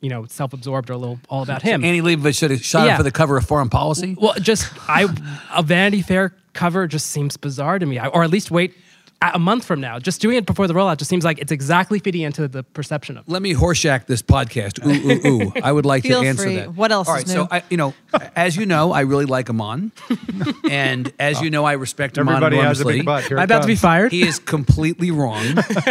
you 0.00 0.08
know 0.10 0.24
self-absorbed 0.26 0.90
or 0.90 0.94
a 0.94 0.98
little 0.98 1.20
all 1.28 1.42
about 1.42 1.62
him. 1.62 1.84
Annie 1.84 2.02
Leibovitz 2.02 2.38
should 2.38 2.50
have 2.50 2.64
shot 2.64 2.82
him 2.82 2.86
Yeah. 2.88 2.96
for 2.96 3.02
the 3.02 3.12
cover 3.12 3.36
of 3.36 3.44
Foreign 3.46 3.68
Policy. 3.70 4.16
Well, 4.20 4.34
just 4.40 4.68
I 4.88 5.06
a 5.54 5.62
Vanity 5.62 6.02
Fair 6.02 6.34
cover 6.52 6.86
just 6.86 7.06
seems 7.06 7.36
bizarre 7.36 7.78
to 7.78 7.86
me. 7.86 7.98
I, 7.98 8.08
or 8.08 8.24
at 8.24 8.30
least 8.30 8.50
wait 8.50 8.74
a 9.22 9.30
a 9.34 9.38
month 9.38 9.64
from 9.64 9.80
now. 9.80 9.98
Just 9.98 10.20
doing 10.20 10.36
it 10.36 10.46
before 10.46 10.66
the 10.66 10.74
rollout 10.74 10.98
just 10.98 11.08
seems 11.08 11.24
like 11.24 11.38
it's 11.38 11.52
exactly 11.52 11.98
fitting 11.98 12.22
into 12.22 12.48
the 12.48 12.62
perception 12.62 13.16
of. 13.18 13.28
Let 13.28 13.42
me 13.42 13.54
horseshack 13.54 14.06
this 14.06 14.22
podcast. 14.22 14.84
Ooh, 14.84 15.28
ooh, 15.28 15.44
ooh. 15.44 15.52
I 15.62 15.72
would 15.72 15.86
like 15.86 16.02
to 16.04 16.14
answer 16.14 16.42
free. 16.44 16.56
that. 16.56 16.74
What 16.74 16.92
else 16.92 17.08
All 17.08 17.16
is 17.16 17.24
right, 17.24 17.28
so? 17.28 17.48
I, 17.50 17.62
you 17.70 17.76
know, 17.76 17.94
as 18.34 18.56
you 18.56 18.66
know, 18.66 18.92
I 18.92 19.00
really 19.00 19.26
like 19.26 19.50
Aman, 19.50 19.92
and 20.70 21.12
as 21.18 21.40
you 21.40 21.50
know, 21.50 21.64
I 21.64 21.72
respect 21.72 22.18
Aman 22.18 22.36
Everybody 22.36 22.56
has 22.56 22.80
a 22.80 22.82
enormously. 22.82 22.98
big 22.98 23.06
butt. 23.06 23.24
Here 23.24 23.36
Am 23.36 23.40
I 23.40 23.42
it 23.42 23.44
about 23.44 23.62
to 23.62 23.66
be 23.66 23.76
fired? 23.76 24.12
He 24.12 24.22
is 24.22 24.38
completely 24.38 25.10
wrong, 25.10 25.44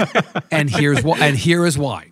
and 0.51 0.69
here's 0.69 1.03
why. 1.03 1.19
And 1.19 1.37
here 1.37 1.65
is 1.65 1.77
why. 1.77 2.11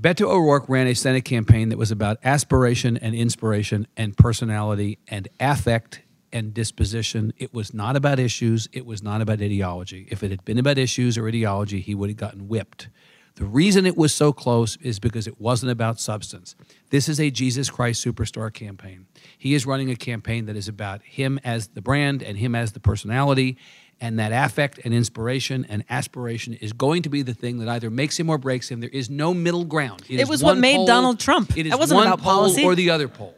Beto 0.00 0.22
O'Rourke 0.26 0.68
ran 0.68 0.88
a 0.88 0.94
Senate 0.94 1.24
campaign 1.24 1.68
that 1.68 1.78
was 1.78 1.92
about 1.92 2.18
aspiration 2.24 2.96
and 2.96 3.14
inspiration 3.14 3.86
and 3.96 4.16
personality 4.16 4.98
and 5.06 5.28
affect 5.38 6.00
and 6.32 6.54
disposition. 6.54 7.32
It 7.38 7.52
was 7.52 7.72
not 7.74 7.96
about 7.96 8.18
issues. 8.18 8.68
It 8.72 8.86
was 8.86 9.02
not 9.02 9.20
about 9.20 9.40
ideology. 9.40 10.06
If 10.10 10.22
it 10.22 10.30
had 10.30 10.44
been 10.44 10.58
about 10.58 10.78
issues 10.78 11.18
or 11.18 11.28
ideology, 11.28 11.80
he 11.80 11.94
would 11.94 12.10
have 12.10 12.16
gotten 12.16 12.48
whipped. 12.48 12.88
The 13.36 13.44
reason 13.46 13.86
it 13.86 13.96
was 13.96 14.14
so 14.14 14.32
close 14.32 14.76
is 14.82 14.98
because 14.98 15.26
it 15.26 15.40
wasn't 15.40 15.72
about 15.72 15.98
substance. 15.98 16.54
This 16.90 17.08
is 17.08 17.18
a 17.18 17.30
Jesus 17.30 17.70
Christ 17.70 18.04
superstar 18.04 18.52
campaign. 18.52 19.06
He 19.38 19.54
is 19.54 19.64
running 19.64 19.90
a 19.90 19.96
campaign 19.96 20.44
that 20.46 20.56
is 20.56 20.68
about 20.68 21.00
him 21.02 21.40
as 21.42 21.68
the 21.68 21.80
brand 21.80 22.22
and 22.22 22.36
him 22.36 22.54
as 22.54 22.72
the 22.72 22.80
personality. 22.80 23.56
And 24.02 24.18
that 24.18 24.32
affect 24.32 24.80
and 24.84 24.92
inspiration 24.92 25.64
and 25.68 25.84
aspiration 25.88 26.54
is 26.54 26.72
going 26.72 27.02
to 27.02 27.08
be 27.08 27.22
the 27.22 27.34
thing 27.34 27.58
that 27.58 27.68
either 27.68 27.88
makes 27.88 28.18
him 28.18 28.28
or 28.28 28.36
breaks 28.36 28.68
him. 28.68 28.80
There 28.80 28.90
is 28.90 29.08
no 29.08 29.32
middle 29.32 29.64
ground. 29.64 30.02
It 30.08 30.18
is 30.18 30.28
was 30.28 30.42
what 30.42 30.58
made 30.58 30.74
pole- 30.76 30.86
Donald 30.86 31.20
Trump. 31.20 31.56
It 31.56 31.66
is 31.66 31.70
That 31.70 31.78
wasn't 31.78 31.98
one 31.98 32.06
about 32.08 32.18
pole 32.20 32.32
policy. 32.38 32.64
or 32.64 32.74
the 32.74 32.90
other 32.90 33.06
pole. 33.06 33.34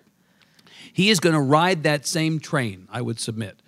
He 0.94 1.10
is 1.10 1.18
going 1.20 1.34
to 1.34 1.40
ride 1.40 1.82
that 1.82 2.06
same 2.06 2.38
train, 2.38 2.86
I 2.90 3.02
would 3.02 3.18
submit, 3.20 3.60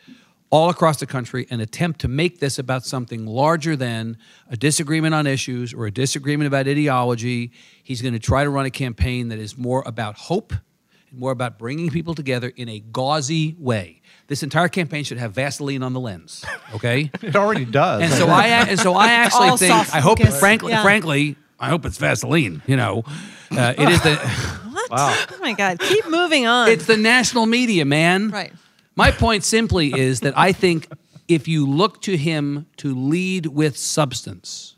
all 0.49 0.71
across 0.71 0.99
the 1.01 1.07
country 1.07 1.45
and 1.51 1.61
attempt 1.61 2.01
to 2.03 2.09
make 2.09 2.39
this 2.39 2.57
about 2.59 2.85
something 2.87 3.27
larger 3.27 3.75
than 3.75 4.17
a 4.49 4.57
disagreement 4.57 5.13
on 5.13 5.27
issues 5.27 5.75
or 5.75 5.87
a 5.87 5.91
disagreement 5.91 6.47
about 6.47 6.69
ideology. 6.69 7.51
He's 7.83 8.01
going 8.01 8.15
to 8.15 8.21
try 8.21 8.45
to 8.45 8.49
run 8.51 8.65
a 8.65 8.71
campaign 8.71 9.29
that 9.31 9.41
is 9.41 9.59
more 9.59 9.83
about 9.85 10.15
hope 10.17 10.53
and 11.11 11.19
more 11.19 11.33
about 11.33 11.59
bringing 11.59 11.91
people 11.91 12.15
together 12.15 12.53
in 12.55 12.69
a 12.69 12.79
gauzy 12.79 13.57
way. 13.59 14.01
This 14.29 14.45
entire 14.45 14.69
campaign 14.69 15.03
should 15.03 15.19
have 15.19 15.33
Vaseline 15.33 15.83
on 15.83 15.93
the 15.95 16.01
lens, 16.01 16.45
okay? 16.75 17.11
It 17.23 17.35
already 17.37 17.65
does. 17.65 18.03
And 18.03 18.13
so 18.13 18.29
I 18.29 18.47
and 18.47 18.79
so 18.79 18.95
I 18.95 19.09
actually 19.25 19.49
All 19.49 19.57
think 19.57 19.73
I 19.95 19.99
hope 20.01 20.19
focus. 20.21 20.39
frankly 20.39 20.71
Yeah. 20.73 20.83
frankly 20.83 21.37
I 21.59 21.71
hope 21.71 21.85
it's 21.87 21.99
Vaseline. 21.99 22.63
You 22.67 22.77
know, 22.77 23.03
uh, 23.51 23.75
it 23.79 23.89
is 23.89 24.01
the 24.03 24.15
What? 24.17 24.61
Wow. 24.91 25.15
Oh 25.33 25.39
my 25.41 25.53
God! 25.53 25.81
Keep 25.81 26.09
moving 26.09 26.47
on. 26.47 26.69
it's 26.69 26.87
the 26.87 26.97
national 26.97 27.47
media, 27.47 27.85
man. 27.85 28.31
Right. 28.31 28.53
My 28.95 29.11
point 29.11 29.45
simply 29.45 29.93
is 29.93 30.21
that 30.21 30.37
I 30.39 30.53
think 30.53 30.89
if 31.29 31.49
you 31.49 31.67
look 31.67 32.01
to 32.03 32.17
him 32.17 32.67
to 32.79 32.95
lead 32.95 33.47
with 33.47 33.77
substance, 33.77 34.77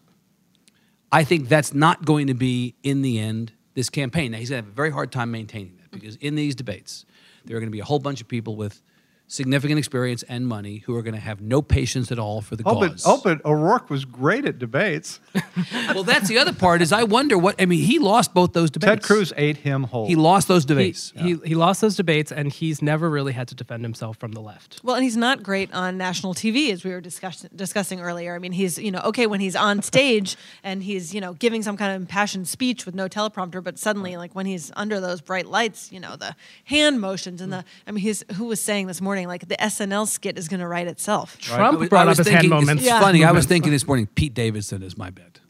I 1.12 1.25
think 1.25 1.49
that's 1.49 1.75
not 1.75 2.05
going 2.05 2.27
to 2.29 2.35
be 2.35 2.75
in 2.83 3.03
the 3.03 3.19
end 3.19 3.53
this 3.75 3.91
campaign. 3.91 4.33
Now 4.33 4.38
he's 4.38 4.50
going 4.50 4.62
to 4.62 4.67
have 4.67 4.73
a 4.73 4.77
very 4.77 4.91
hard 4.91 5.12
time 5.12 5.31
maintaining 5.31 5.77
that 5.77 5.91
because 5.91 6.17
in 6.17 6.35
these 6.35 6.55
debates 6.55 7.05
there 7.45 7.57
are 7.57 7.61
going 7.61 7.71
to 7.71 7.77
be 7.77 7.81
a 7.81 7.85
whole 7.85 7.99
bunch 8.00 8.21
of 8.21 8.29
people 8.29 8.57
with 8.57 8.83
significant 9.31 9.79
experience 9.79 10.23
and 10.25 10.47
money 10.47 10.79
who 10.79 10.95
are 10.97 11.03
going 11.03 11.15
to 11.15 11.21
have 11.21 11.41
no 11.41 11.61
patience 11.63 12.11
at 12.11 12.19
all 12.19 12.41
for 12.41 12.57
the 12.57 12.63
Oh, 12.67 12.81
but, 12.81 12.93
cause. 12.93 13.03
oh, 13.07 13.21
but 13.23 13.45
O'Rourke 13.45 13.91
was 13.91 14.05
great 14.07 14.47
at 14.47 14.59
debates. 14.59 15.21
well, 15.95 16.03
that's 16.03 16.29
the 16.29 16.39
other 16.39 16.53
part. 16.55 16.81
Is 16.83 16.93
I 16.93 17.05
wonder 17.05 17.37
what 17.37 17.55
I 17.61 17.67
mean. 17.67 17.81
He 17.85 17.99
lost 17.99 18.33
both 18.35 18.55
those 18.55 18.71
debates. 18.71 18.89
Ted 18.91 19.03
Cruz 19.03 19.33
ate 19.37 19.59
him 19.59 19.85
whole. 19.85 20.07
He 20.09 20.17
lost 20.17 20.49
those 20.49 20.65
He, 20.65 20.69
debates. 20.69 21.13
he, 21.15 21.37
he 21.45 21.55
lost 21.55 21.81
those 21.83 21.95
debates, 21.95 22.33
and 22.33 22.51
he's 22.51 22.81
never 22.81 23.09
really 23.11 23.33
had 23.35 23.49
to 23.49 23.55
defend 23.55 23.85
himself 23.85 24.17
from 24.17 24.33
the 24.33 24.41
left. 24.41 24.81
Well, 24.83 24.95
and 24.97 25.05
he's 25.05 25.17
not 25.17 25.43
great 25.43 25.73
on 25.75 25.99
national 25.99 26.33
TV, 26.35 26.73
as 26.73 26.83
we 26.83 26.91
were 26.91 27.01
discuss- 27.03 27.47
discussing 27.55 28.01
earlier. 28.01 28.35
I 28.35 28.39
mean, 28.39 28.53
he's 28.53 28.79
you 28.79 28.91
know 28.91 29.01
okay 29.05 29.27
when 29.27 29.41
he's 29.41 29.55
on 29.57 29.83
stage 29.83 30.37
and 30.65 30.83
he's 30.83 31.15
you 31.15 31.21
know 31.21 31.35
giving 31.35 31.63
some 31.63 31.77
kind 31.77 31.95
of 31.95 32.01
impassioned 32.01 32.49
speech 32.49 32.87
with 32.87 32.95
no 32.95 33.09
teleprompter, 33.09 33.63
but 33.63 33.79
suddenly 33.79 34.17
like 34.17 34.35
when 34.35 34.47
he's 34.47 34.73
under 34.75 35.01
those 35.01 35.21
bright 35.21 35.47
lights, 35.47 35.93
you 35.93 36.01
know 36.01 36.17
the 36.17 36.35
hand 36.65 36.99
motions 37.01 37.43
and 37.43 37.53
the 37.53 37.65
I 37.87 37.91
mean, 37.91 38.03
he's 38.03 38.25
who 38.37 38.47
was 38.47 38.61
saying 38.61 38.87
this 38.87 39.03
morning 39.03 39.18
like 39.27 39.49
the 39.49 39.57
SNL 39.57 40.07
skit 40.07 40.39
is 40.39 40.47
going 40.49 40.61
to 40.61 40.69
write 40.69 40.87
itself. 40.87 41.39
Trump 41.39 41.61
I 41.61 41.71
was- 41.77 41.89
brought 41.89 42.01
I 42.09 42.11
up 42.13 42.19
was 42.19 42.19
his 42.19 42.29
hand 42.29 42.43
thinking- 42.43 42.51
moments. 42.51 42.83
It's 42.83 42.87
Yeah. 42.91 43.01
funny. 43.01 43.25
I 43.25 43.33
was 43.33 43.47
thinking 43.53 43.73
this 43.73 43.87
morning. 43.87 44.07
Pete 44.15 44.35
Davidson 44.35 44.83
is 44.83 44.97
my 44.97 45.11
bet. 45.11 45.41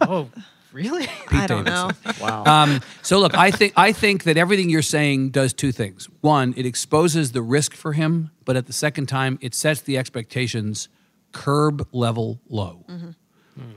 Oh, 0.00 0.28
really? 0.72 1.06
I 1.30 1.46
don't 1.46 1.64
know. 1.64 1.90
wow. 2.20 2.44
Um, 2.46 2.80
so 3.02 3.18
look, 3.20 3.34
I 3.36 3.50
think 3.50 3.72
I 3.76 3.92
think 3.92 4.24
that 4.24 4.36
everything 4.36 4.70
you're 4.70 4.82
saying 4.82 5.30
does 5.30 5.52
two 5.52 5.72
things. 5.72 6.08
One, 6.20 6.54
it 6.56 6.66
exposes 6.66 7.32
the 7.32 7.42
risk 7.42 7.74
for 7.74 7.92
him, 7.92 8.30
but 8.44 8.56
at 8.56 8.66
the 8.66 8.72
second 8.72 9.06
time, 9.06 9.38
it 9.40 9.54
sets 9.54 9.80
the 9.82 9.96
expectations 9.98 10.88
curb 11.32 11.86
level 11.92 12.40
low, 12.48 12.84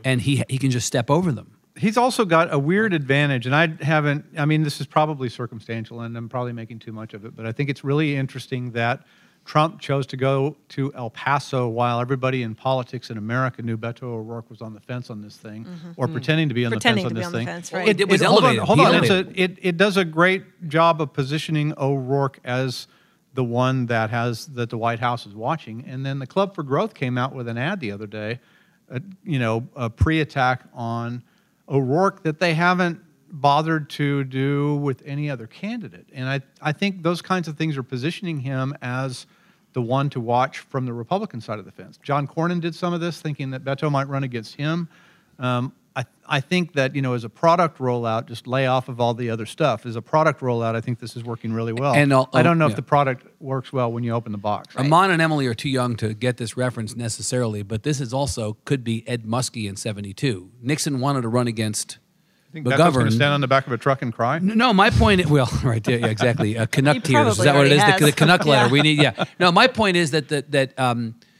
and 0.03 0.21
he 0.21 0.43
he 0.49 0.57
can 0.57 0.71
just 0.71 0.87
step 0.87 1.11
over 1.11 1.31
them. 1.31 1.57
He's 1.75 1.97
also 1.97 2.23
got 2.25 2.53
a 2.53 2.59
weird 2.59 2.93
advantage, 2.93 3.45
and 3.47 3.55
I 3.55 3.73
haven't. 3.83 4.25
I 4.37 4.45
mean, 4.45 4.61
this 4.63 4.79
is 4.79 4.85
probably 4.85 5.27
circumstantial, 5.29 6.01
and 6.01 6.15
I'm 6.15 6.29
probably 6.29 6.53
making 6.53 6.79
too 6.79 6.91
much 6.91 7.13
of 7.15 7.25
it. 7.25 7.35
But 7.35 7.45
I 7.47 7.51
think 7.51 7.69
it's 7.69 7.83
really 7.83 8.15
interesting 8.15 8.71
that 8.73 9.01
Trump 9.43 9.81
chose 9.81 10.05
to 10.07 10.15
go 10.17 10.55
to 10.69 10.93
El 10.93 11.09
Paso 11.09 11.67
while 11.67 11.99
everybody 11.99 12.43
in 12.43 12.53
politics 12.53 13.09
in 13.09 13.17
America 13.17 13.63
knew 13.63 13.75
Beto 13.75 14.03
O'Rourke 14.03 14.49
was 14.51 14.61
on 14.61 14.73
the 14.75 14.79
fence 14.79 15.09
on 15.09 15.21
this 15.21 15.35
thing, 15.35 15.65
or 15.97 16.07
pretending 16.07 16.47
to 16.49 16.53
be 16.53 16.63
on 16.63 16.71
Pretending 16.71 17.07
the 17.07 17.09
fence 17.09 17.19
be 17.19 17.25
on 17.25 17.25
this 17.25 17.25
on 17.27 17.31
the 17.31 17.37
thing. 17.39 17.47
fence, 17.47 17.73
right. 17.73 17.87
It- 17.89 18.01
it 18.01 18.07
was 18.09 18.21
hold 18.21 18.43
on, 18.43 18.57
elevated. 18.57 18.63
hold 18.65 18.79
on. 18.79 18.95
It's 19.03 19.09
a, 19.09 19.41
it, 19.43 19.57
it 19.61 19.77
does 19.77 19.97
a 19.97 20.05
great 20.05 20.69
job 20.69 21.01
of 21.01 21.11
positioning 21.11 21.73
O'Rourke 21.77 22.39
as 22.45 22.87
the 23.33 23.43
one 23.43 23.87
that 23.87 24.11
has 24.11 24.45
that 24.47 24.69
the 24.69 24.77
White 24.77 24.99
House 24.99 25.25
is 25.25 25.33
watching. 25.33 25.83
And 25.87 26.05
then 26.05 26.19
the 26.19 26.27
Club 26.27 26.53
for 26.53 26.61
Growth 26.61 26.93
came 26.93 27.17
out 27.17 27.33
with 27.33 27.47
an 27.47 27.57
ad 27.57 27.79
the 27.79 27.91
other 27.91 28.05
day, 28.05 28.39
uh, 28.91 28.99
you 29.23 29.39
know, 29.39 29.67
a 29.75 29.89
pre-attack 29.89 30.61
on 30.71 31.23
O'Rourke 31.69 32.23
that 32.23 32.39
they 32.39 32.53
haven't 32.53 32.99
bothered 33.29 33.89
to 33.89 34.23
do 34.25 34.75
with 34.75 35.01
any 35.05 35.29
other 35.29 35.47
candidate. 35.47 36.07
And 36.13 36.29
I, 36.29 36.41
I 36.61 36.71
think 36.71 37.01
those 37.01 37.21
kinds 37.21 37.47
of 37.47 37.57
things 37.57 37.77
are 37.77 37.83
positioning 37.83 38.39
him 38.39 38.75
as 38.81 39.25
the 39.73 39.81
one 39.81 40.09
to 40.11 40.19
watch 40.19 40.59
from 40.59 40.85
the 40.85 40.93
Republican 40.93 41.41
side 41.41 41.57
of 41.57 41.65
the 41.65 41.71
fence. 41.71 41.97
John 42.03 42.27
Cornyn 42.27 42.61
did 42.61 42.75
some 42.75 42.93
of 42.93 43.01
this, 43.01 43.21
thinking 43.21 43.49
that 43.51 43.63
Beto 43.63 43.91
might 43.91 44.07
run 44.07 44.23
against 44.23 44.55
him. 44.55 44.87
Um, 45.39 45.73
I, 45.95 46.05
I 46.27 46.39
think 46.39 46.73
that 46.73 46.95
you 46.95 47.01
know, 47.01 47.13
as 47.13 47.23
a 47.23 47.29
product 47.29 47.77
rollout, 47.77 48.27
just 48.27 48.47
lay 48.47 48.65
off 48.65 48.89
of 48.89 48.99
all 48.99 49.13
the 49.13 49.29
other 49.29 49.45
stuff. 49.45 49.85
As 49.85 49.95
a 49.95 50.01
product 50.01 50.41
rollout, 50.41 50.75
I 50.75 50.81
think 50.81 50.99
this 50.99 51.15
is 51.15 51.23
working 51.23 51.53
really 51.53 51.73
well. 51.73 51.93
And 51.93 52.11
I'll- 52.11 52.29
I 52.33 52.41
don't 52.41 52.57
know 52.57 52.65
yeah. 52.65 52.71
if 52.71 52.75
the 52.75 52.81
product 52.81 53.25
works 53.39 53.71
well 53.71 53.91
when 53.91 54.03
you 54.03 54.11
open 54.13 54.31
the 54.31 54.37
box. 54.37 54.75
Aman 54.75 55.11
and 55.11 55.21
Emily 55.21 55.45
are 55.47 55.53
too 55.53 55.69
young 55.69 55.95
to 55.97 56.13
get 56.13 56.37
this 56.37 56.57
reference 56.57 56.95
necessarily, 56.95 57.61
but 57.61 57.83
this 57.83 58.01
is 58.01 58.13
also 58.13 58.57
could 58.65 58.83
be 58.83 59.07
Ed 59.07 59.23
Muskie 59.25 59.69
in 59.69 59.75
'72. 59.75 60.49
Nixon 60.61 60.99
wanted 60.99 61.21
to 61.21 61.29
run 61.29 61.47
against 61.47 61.99
I 62.49 62.53
think 62.53 62.67
Beto's 62.67 62.93
going 62.93 63.05
to 63.07 63.11
stand 63.11 63.33
on 63.33 63.41
the 63.41 63.47
back 63.47 63.65
of 63.65 63.73
a 63.73 63.79
truck 63.79 64.03
and 64.03 64.13
cry. 64.13 64.37
No, 64.37 64.73
my 64.73 64.91
point. 64.91 65.25
Well, 65.25 65.49
right, 65.63 65.87
yeah, 65.87 65.97
yeah, 65.97 66.05
exactly. 66.05 66.55
Uh, 66.55 66.67
Canuck 66.67 66.97
He 66.97 67.01
tears. 67.01 67.39
Is 67.39 67.43
that 67.45 67.55
what 67.55 67.65
it 67.65 67.71
is? 67.71 67.81
already 67.81 67.99
The, 67.99 68.05
the. 68.05 68.11
Canuck 68.11 68.45
letter. 68.45 68.67
Yeah. 68.67 68.71
We 68.71 68.81
need. 68.81 68.99
Yeah. 69.01 69.25
No, 69.39 69.51
my 69.51 69.65
point 69.65 69.97
is 69.97 70.11
that 70.11 70.29
that 70.29 70.51
that 70.51 70.79
um, 70.79 71.15
wh- 71.15 71.32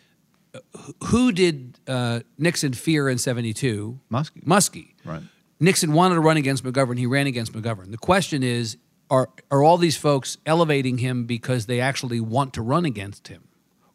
who 1.05 1.31
did 1.31 1.79
uh, 1.87 2.21
Nixon 2.37 2.73
fear 2.73 3.09
in 3.09 3.17
'72? 3.17 3.99
Muskie. 4.11 4.43
Muskie. 4.43 4.93
Right. 5.03 5.21
Nixon 5.59 5.93
wanted 5.93 6.15
to 6.15 6.21
run 6.21 6.37
against 6.37 6.63
McGovern. 6.63 6.97
He 6.97 7.05
ran 7.05 7.27
against 7.27 7.53
McGovern. 7.53 7.91
The 7.91 7.97
question 7.97 8.43
is, 8.43 8.77
are 9.09 9.29
are 9.49 9.63
all 9.63 9.77
these 9.77 9.97
folks 9.97 10.37
elevating 10.45 10.97
him 10.99 11.25
because 11.25 11.65
they 11.65 11.79
actually 11.79 12.19
want 12.19 12.53
to 12.53 12.61
run 12.61 12.85
against 12.85 13.27
him, 13.27 13.47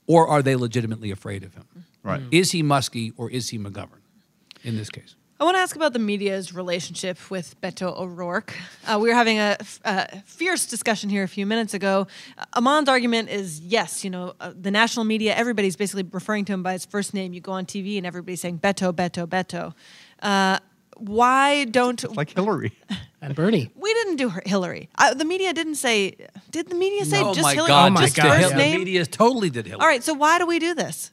or 0.07 0.27
are 0.27 0.43
they 0.43 0.57
legitimately 0.57 1.11
afraid 1.11 1.45
of 1.45 1.55
him? 1.55 1.65
Right. 2.03 2.23
Is 2.31 2.53
he 2.53 2.63
Muskie 2.63 3.13
or 3.17 3.31
is 3.31 3.51
he 3.51 3.59
McGovern? 3.59 4.01
In 4.65 4.77
this 4.77 4.89
case. 4.89 5.15
I 5.41 5.45
want 5.45 5.55
to 5.57 5.61
ask 5.61 5.77
about 5.77 5.93
the 5.93 6.01
media's 6.01 6.53
relationship 6.53 7.31
with 7.31 7.61
Beto 7.61 7.97
O'Rourke. 7.97 8.55
Uh, 8.85 8.99
we 9.01 9.09
were 9.09 9.15
having 9.15 9.39
a, 9.39 9.57
f- 9.61 9.81
a 9.85 10.21
fierce 10.23 10.67
discussion 10.67 11.09
here 11.11 11.23
a 11.23 11.29
few 11.29 11.47
minutes 11.47 11.75
ago. 11.75 12.09
Uh, 12.37 12.45
Aman's 12.55 12.89
argument 12.89 13.29
is 13.29 13.61
yes, 13.61 14.03
you 14.03 14.11
know, 14.11 14.35
uh, 14.41 14.53
the 14.61 14.73
national 14.73 15.05
media, 15.05 15.37
everybody's 15.37 15.77
basically 15.77 16.03
referring 16.11 16.45
to 16.47 16.53
him 16.53 16.65
by 16.65 16.73
his 16.73 16.85
first 16.85 17.15
name. 17.15 17.33
You 17.33 17.41
go 17.41 17.53
on 17.53 17.67
TV 17.67 17.99
and 17.99 18.05
everybody's 18.07 18.41
saying 18.41 18.59
Beto, 18.59 18.93
Beto, 18.93 19.29
Beto. 19.29 19.75
Uh, 20.21 20.59
why 20.97 21.67
don't 21.67 22.17
Like 22.17 22.31
Hillary. 22.31 22.73
and 23.23 23.33
Bernie. 23.37 23.71
we 23.77 23.95
didn't 23.95 24.17
do 24.17 24.31
her, 24.31 24.43
Hillary? 24.45 24.89
Uh, 24.99 25.15
the 25.15 25.25
media 25.25 25.53
didn't 25.53 25.77
say. 25.77 26.17
Did 26.51 26.69
the 26.69 26.75
media 26.75 27.05
say 27.05 27.23
oh 27.23 27.33
just 27.33 27.45
my 27.45 27.55
Hillary? 27.55 27.69
God! 27.69 27.87
Oh 27.87 27.91
my 27.95 28.01
just 28.01 28.17
just 28.17 28.27
God, 28.27 28.35
the, 28.35 28.43
first 28.43 28.49
Hil- 28.55 28.59
name. 28.59 28.73
the 28.73 28.79
media 28.79 29.07
totally 29.07 29.51
did 29.51 29.67
Hillary. 29.67 29.81
All 29.81 29.87
right, 29.87 30.03
so 30.03 30.15
why 30.15 30.41
do 30.41 30.47
we 30.47 30.59
do 30.59 30.75
this? 30.75 31.13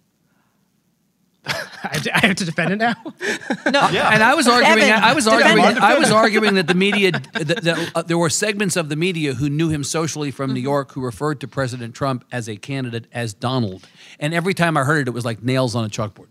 I 1.83 1.89
have 1.91 2.03
to, 2.03 2.15
I 2.15 2.19
have 2.27 2.35
to 2.37 2.45
defend 2.45 2.73
it 2.73 2.77
now. 2.77 2.95
No, 3.71 3.81
And 3.81 4.23
I 4.23 4.35
was 4.35 4.47
arguing. 4.47 4.79
Evan, 4.79 5.03
I 5.03 5.13
was 5.13 5.27
arguing. 5.27 5.57
it. 5.57 5.77
I 5.77 5.97
was 5.97 6.11
arguing 6.11 6.55
that 6.55 6.67
the 6.67 6.75
media, 6.75 7.11
that, 7.11 7.63
that 7.63 7.91
uh, 7.95 8.01
there 8.03 8.17
were 8.17 8.29
segments 8.29 8.75
of 8.75 8.89
the 8.89 8.95
media 8.95 9.33
who 9.33 9.49
knew 9.49 9.69
him 9.69 9.83
socially 9.83 10.31
from 10.31 10.53
New 10.53 10.59
mm-hmm. 10.59 10.65
York, 10.65 10.91
who 10.91 11.01
referred 11.01 11.41
to 11.41 11.47
President 11.47 11.95
Trump 11.95 12.25
as 12.31 12.47
a 12.47 12.57
candidate 12.57 13.07
as 13.11 13.33
Donald. 13.33 13.87
And 14.19 14.33
every 14.33 14.53
time 14.53 14.77
I 14.77 14.83
heard 14.83 15.01
it, 15.01 15.07
it 15.07 15.13
was 15.13 15.25
like 15.25 15.41
nails 15.41 15.75
on 15.75 15.83
a 15.83 15.89
chalkboard. 15.89 16.27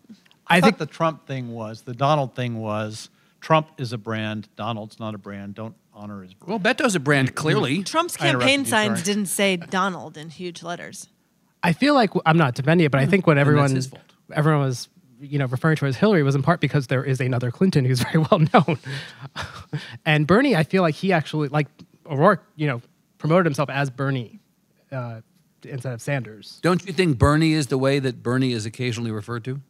I, 0.46 0.58
I 0.58 0.60
think 0.60 0.78
the 0.78 0.86
Trump 0.86 1.26
thing 1.26 1.52
was 1.52 1.82
the 1.82 1.94
Donald 1.94 2.34
thing 2.34 2.60
was 2.60 3.10
Trump 3.40 3.68
is 3.78 3.92
a 3.92 3.98
brand, 3.98 4.48
Donald's 4.56 5.00
not 5.00 5.14
a 5.14 5.18
brand. 5.18 5.54
Don't 5.54 5.74
honor 5.92 6.22
his 6.22 6.34
brand. 6.34 6.50
Well, 6.50 6.74
Beto's 6.74 6.94
a 6.94 7.00
brand, 7.00 7.28
mm-hmm. 7.28 7.36
clearly. 7.36 7.82
Trump's 7.82 8.16
campaign 8.16 8.60
you, 8.60 8.66
signs 8.66 9.00
sorry. 9.00 9.02
didn't 9.02 9.26
say 9.26 9.56
Donald 9.56 10.16
in 10.16 10.30
huge 10.30 10.62
letters. 10.62 11.08
I 11.62 11.72
feel 11.72 11.94
like 11.94 12.10
I'm 12.26 12.36
not 12.36 12.54
defending 12.54 12.84
it, 12.84 12.92
but 12.92 12.98
I 12.98 13.04
mm-hmm. 13.04 13.10
think 13.10 13.26
when 13.26 13.38
everyone 13.38 13.74
his 13.74 13.90
everyone 14.32 14.60
was 14.60 14.88
you 15.24 15.38
know 15.38 15.46
referring 15.46 15.76
to 15.76 15.86
as 15.86 15.96
Hillary 15.96 16.22
was 16.22 16.34
in 16.34 16.42
part 16.42 16.60
because 16.60 16.86
there 16.88 17.04
is 17.04 17.20
another 17.20 17.50
Clinton 17.50 17.84
who's 17.84 18.00
very 18.12 18.18
well 18.30 18.40
known, 18.52 18.78
and 20.04 20.26
Bernie. 20.26 20.56
I 20.56 20.62
feel 20.62 20.82
like 20.82 20.94
he 20.94 21.12
actually 21.12 21.48
like 21.48 21.68
O'Rourke. 22.06 22.44
You 22.56 22.66
know, 22.66 22.82
promoted 23.18 23.46
himself 23.46 23.70
as 23.70 23.90
Bernie 23.90 24.40
uh, 24.92 25.20
instead 25.64 25.92
of 25.92 26.02
Sanders. 26.02 26.58
Don't 26.62 26.84
you 26.86 26.92
think 26.92 27.18
Bernie 27.18 27.52
is 27.52 27.68
the 27.68 27.78
way 27.78 27.98
that 27.98 28.22
Bernie 28.22 28.52
is 28.52 28.66
occasionally 28.66 29.10
referred 29.10 29.44
to? 29.44 29.60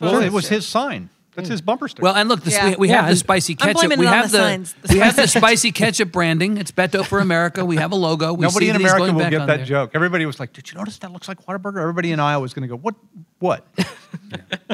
Well, 0.00 0.20
it 0.20 0.32
was 0.32 0.48
his 0.48 0.66
sign. 0.66 1.10
That's 1.36 1.48
his 1.48 1.60
bumper 1.60 1.86
sticker. 1.86 2.02
Well, 2.02 2.14
and 2.16 2.28
look, 2.28 2.42
this, 2.42 2.54
Yeah. 2.54 2.70
we, 2.70 2.76
we 2.76 2.88
Yeah, 2.88 2.96
have 2.96 3.04
the 3.04 3.10
and- 3.10 3.18
spicy 3.18 3.56
I'm 3.60 3.74
ketchup. 3.74 3.96
We 3.98 4.06
have 4.06 4.32
the 4.32 4.38
the. 4.82 4.88
The 4.88 4.94
we 4.94 4.98
have 5.00 5.14
the 5.16 5.26
spicy 5.28 5.70
ketchup 5.70 6.10
branding. 6.10 6.56
It's 6.58 6.72
Beto 6.72 7.04
for 7.06 7.20
America. 7.20 7.64
We 7.64 7.76
have 7.76 7.92
a 7.92 7.96
logo. 7.96 8.32
We 8.32 8.42
Nobody 8.42 8.66
see 8.66 8.70
in 8.70 8.82
that 8.82 8.92
America 8.96 9.12
will 9.14 9.30
get 9.30 9.46
that 9.46 9.56
there. 9.58 9.64
joke. 9.64 9.90
Everybody 9.94 10.26
was 10.26 10.40
like, 10.40 10.52
"Did 10.52 10.70
you 10.72 10.76
notice 10.78 10.98
that 10.98 11.12
looks 11.12 11.28
like 11.28 11.44
Whataburger?" 11.46 11.80
Everybody 11.80 12.10
in 12.12 12.18
Iowa 12.20 12.40
was 12.40 12.52
going 12.54 12.62
to 12.62 12.68
go, 12.68 12.76
"What? 12.76 12.94
What?" 13.38 13.64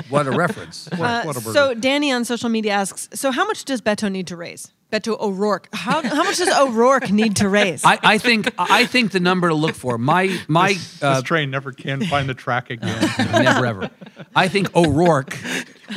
What 0.09 0.26
a 0.26 0.31
reference. 0.31 0.88
Uh, 0.92 1.23
Whataburger. 1.25 1.52
so 1.52 1.75
Danny 1.75 2.12
on 2.12 2.25
social 2.25 2.49
media 2.49 2.73
asks, 2.73 3.09
so 3.12 3.31
how 3.33 3.45
much 3.47 3.64
does 3.64 3.81
Beto 3.83 4.11
need 4.11 4.26
to 4.28 4.37
raise? 4.37 4.73
Beto 4.92 5.19
O'Rourke. 5.21 5.69
How, 5.73 6.02
how 6.02 6.23
much 6.23 6.37
does 6.37 6.49
O'Rourke 6.49 7.11
need 7.11 7.37
to 7.37 7.49
raise? 7.49 7.83
I, 7.85 7.99
I 8.02 8.19
think 8.19 8.52
I 8.59 8.85
think 8.87 9.11
the 9.12 9.21
number 9.21 9.49
to 9.49 9.54
look 9.54 9.75
for. 9.75 9.97
My 9.99 10.38
my 10.49 10.76
uh, 11.00 11.14
this 11.16 11.23
train 11.25 11.50
never 11.50 11.73
can 11.73 12.04
find 12.04 12.28
the 12.28 12.35
track 12.35 12.71
again. 12.71 13.09
never 13.33 13.66
ever. 13.66 13.90
I 14.37 14.49
think 14.49 14.75
O'Rourke 14.76 15.37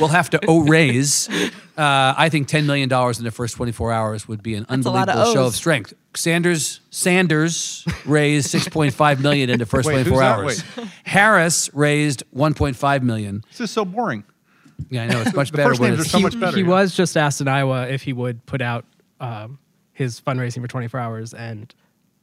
will 0.00 0.08
have 0.08 0.30
to 0.30 0.40
O 0.48 0.60
raise. 0.62 1.28
Uh, 1.76 2.14
I 2.16 2.28
think 2.28 2.48
ten 2.48 2.66
million 2.66 2.88
dollars 2.88 3.18
in 3.18 3.24
the 3.24 3.30
first 3.30 3.56
twenty 3.56 3.72
four 3.72 3.92
hours 3.92 4.26
would 4.28 4.42
be 4.42 4.54
an 4.54 4.64
a 4.68 4.76
lot 4.76 5.08
of 5.08 5.08
unbelievable 5.10 5.32
show 5.34 5.46
of 5.46 5.54
strength. 5.54 5.92
Sanders 6.14 6.80
Sanders 6.90 7.84
raised 8.04 8.50
six 8.50 8.68
point 8.68 8.94
five 8.94 9.20
million 9.20 9.50
in 9.50 9.58
the 9.58 9.66
first 9.66 9.86
Wait, 9.86 9.92
twenty 10.04 10.10
four 10.10 10.22
who's 10.22 10.62
that? 10.62 10.78
hours. 10.78 10.90
Harris 11.04 11.70
raised 11.74 12.22
one 12.30 12.54
point 12.54 12.76
five 12.76 13.02
million. 13.02 13.42
this 13.50 13.60
is 13.60 13.70
so 13.70 13.84
boring. 13.84 14.24
Yeah, 14.90 15.04
I 15.04 15.06
know 15.06 15.20
it's 15.22 15.34
much 15.34 15.50
The 15.50 15.56
better 15.58 15.70
first 15.70 15.80
when 15.80 15.90
names 15.94 16.06
are 16.06 16.08
so 16.08 16.18
he, 16.18 16.24
much 16.24 16.38
better. 16.38 16.56
he 16.56 16.62
yeah. 16.62 16.68
was 16.68 16.94
just 16.94 17.16
asked 17.16 17.40
in 17.40 17.48
Iowa 17.48 17.86
if 17.88 18.02
he 18.02 18.12
would 18.12 18.44
put 18.46 18.60
out 18.60 18.84
um, 19.20 19.58
his 19.92 20.20
fundraising 20.20 20.60
for 20.60 20.68
24 20.68 21.00
hours, 21.00 21.32
and 21.34 21.74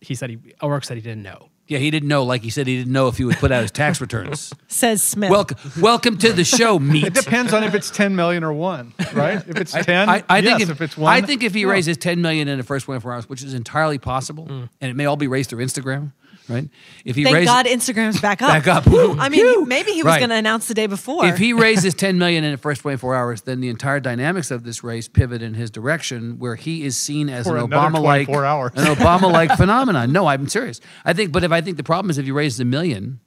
he 0.01 0.13
said 0.15 0.29
he 0.29 0.37
O'Rourke 0.61 0.83
said 0.83 0.97
he 0.97 1.01
didn't 1.01 1.23
know. 1.23 1.49
Yeah, 1.67 1.79
he 1.79 1.89
didn't 1.91 2.09
know. 2.09 2.23
Like 2.23 2.41
he 2.41 2.49
said, 2.49 2.67
he 2.67 2.77
didn't 2.77 2.91
know 2.91 3.07
if 3.07 3.17
he 3.17 3.23
would 3.23 3.37
put 3.37 3.51
out 3.51 3.61
his 3.61 3.71
tax 3.71 4.01
returns. 4.01 4.53
Says 4.67 5.01
Smith. 5.01 5.31
welcome, 5.31 5.57
welcome 5.79 6.17
to 6.17 6.33
the 6.33 6.43
show, 6.43 6.77
meat. 6.77 7.05
It 7.05 7.13
depends 7.13 7.53
on 7.53 7.63
if 7.63 7.73
it's 7.73 7.89
ten 7.89 8.15
million 8.17 8.43
or 8.43 8.51
one, 8.51 8.93
right? 9.13 9.37
If 9.47 9.57
it's 9.57 9.71
ten, 9.71 10.09
I, 10.09 10.23
I 10.27 10.41
think 10.41 10.59
yes. 10.59 10.69
if, 10.69 10.81
it's 10.81 10.97
one, 10.97 11.11
I 11.13 11.21
think 11.21 11.41
if 11.41 11.53
he 11.53 11.63
no. 11.63 11.69
raises 11.69 11.95
ten 11.97 12.21
million 12.21 12.47
in 12.49 12.57
the 12.57 12.63
first 12.65 12.85
24 12.85 13.13
hours, 13.13 13.29
which 13.29 13.41
is 13.43 13.53
entirely 13.53 13.97
possible, 13.97 14.45
Mm. 14.45 14.69
and 14.81 14.91
it 14.91 14.95
may 14.95 15.05
all 15.05 15.15
be 15.15 15.27
raised 15.27 15.49
through 15.51 15.63
Instagram. 15.63 16.11
Right? 16.49 16.67
If 17.05 17.15
he 17.15 17.23
Thank 17.23 17.35
raises, 17.35 17.49
God 17.49 17.65
Instagram's 17.65 18.19
back 18.21 18.41
up. 18.41 18.49
Back 18.63 18.67
up. 18.67 18.83
I 18.87 19.29
mean, 19.29 19.67
maybe 19.67 19.91
he 19.91 20.03
was 20.03 20.11
Right. 20.11 20.19
going 20.19 20.29
to 20.29 20.35
announce 20.35 20.67
the 20.67 20.73
day 20.73 20.87
before. 20.87 21.25
if 21.25 21.37
he 21.37 21.53
raises 21.67 21.93
10 21.93 22.17
million 22.17 22.43
in 22.43 22.51
the 22.51 22.57
first 22.57 22.81
24 22.81 23.15
hours, 23.15 23.41
then 23.43 23.61
the 23.61 23.69
entire 23.69 23.99
dynamics 23.99 24.51
of 24.51 24.63
this 24.63 24.83
race 24.83 25.07
pivot 25.07 25.41
in 25.41 25.53
his 25.53 25.69
direction, 25.71 26.39
where 26.39 26.55
he 26.55 26.83
is 26.83 26.97
seen 26.97 27.29
as 27.29 27.47
For 27.47 27.57
an 27.57 27.67
Obama-like, 27.69 28.29
hours. 28.29 28.71
an 28.75 28.85
Obama-like 28.85 29.51
phenomenon. 29.57 30.11
No, 30.11 30.27
I'm 30.27 30.47
serious. 30.47 30.79
I 31.05 31.13
think, 31.13 31.31
but 31.31 31.43
if 31.43 31.51
I 31.51 31.61
think 31.61 31.77
the 31.77 31.83
problem 31.83 32.09
is 32.09 32.17
if 32.17 32.25
he 32.25 32.31
raises 32.31 32.59
a 32.59 32.65
million, 32.65 33.19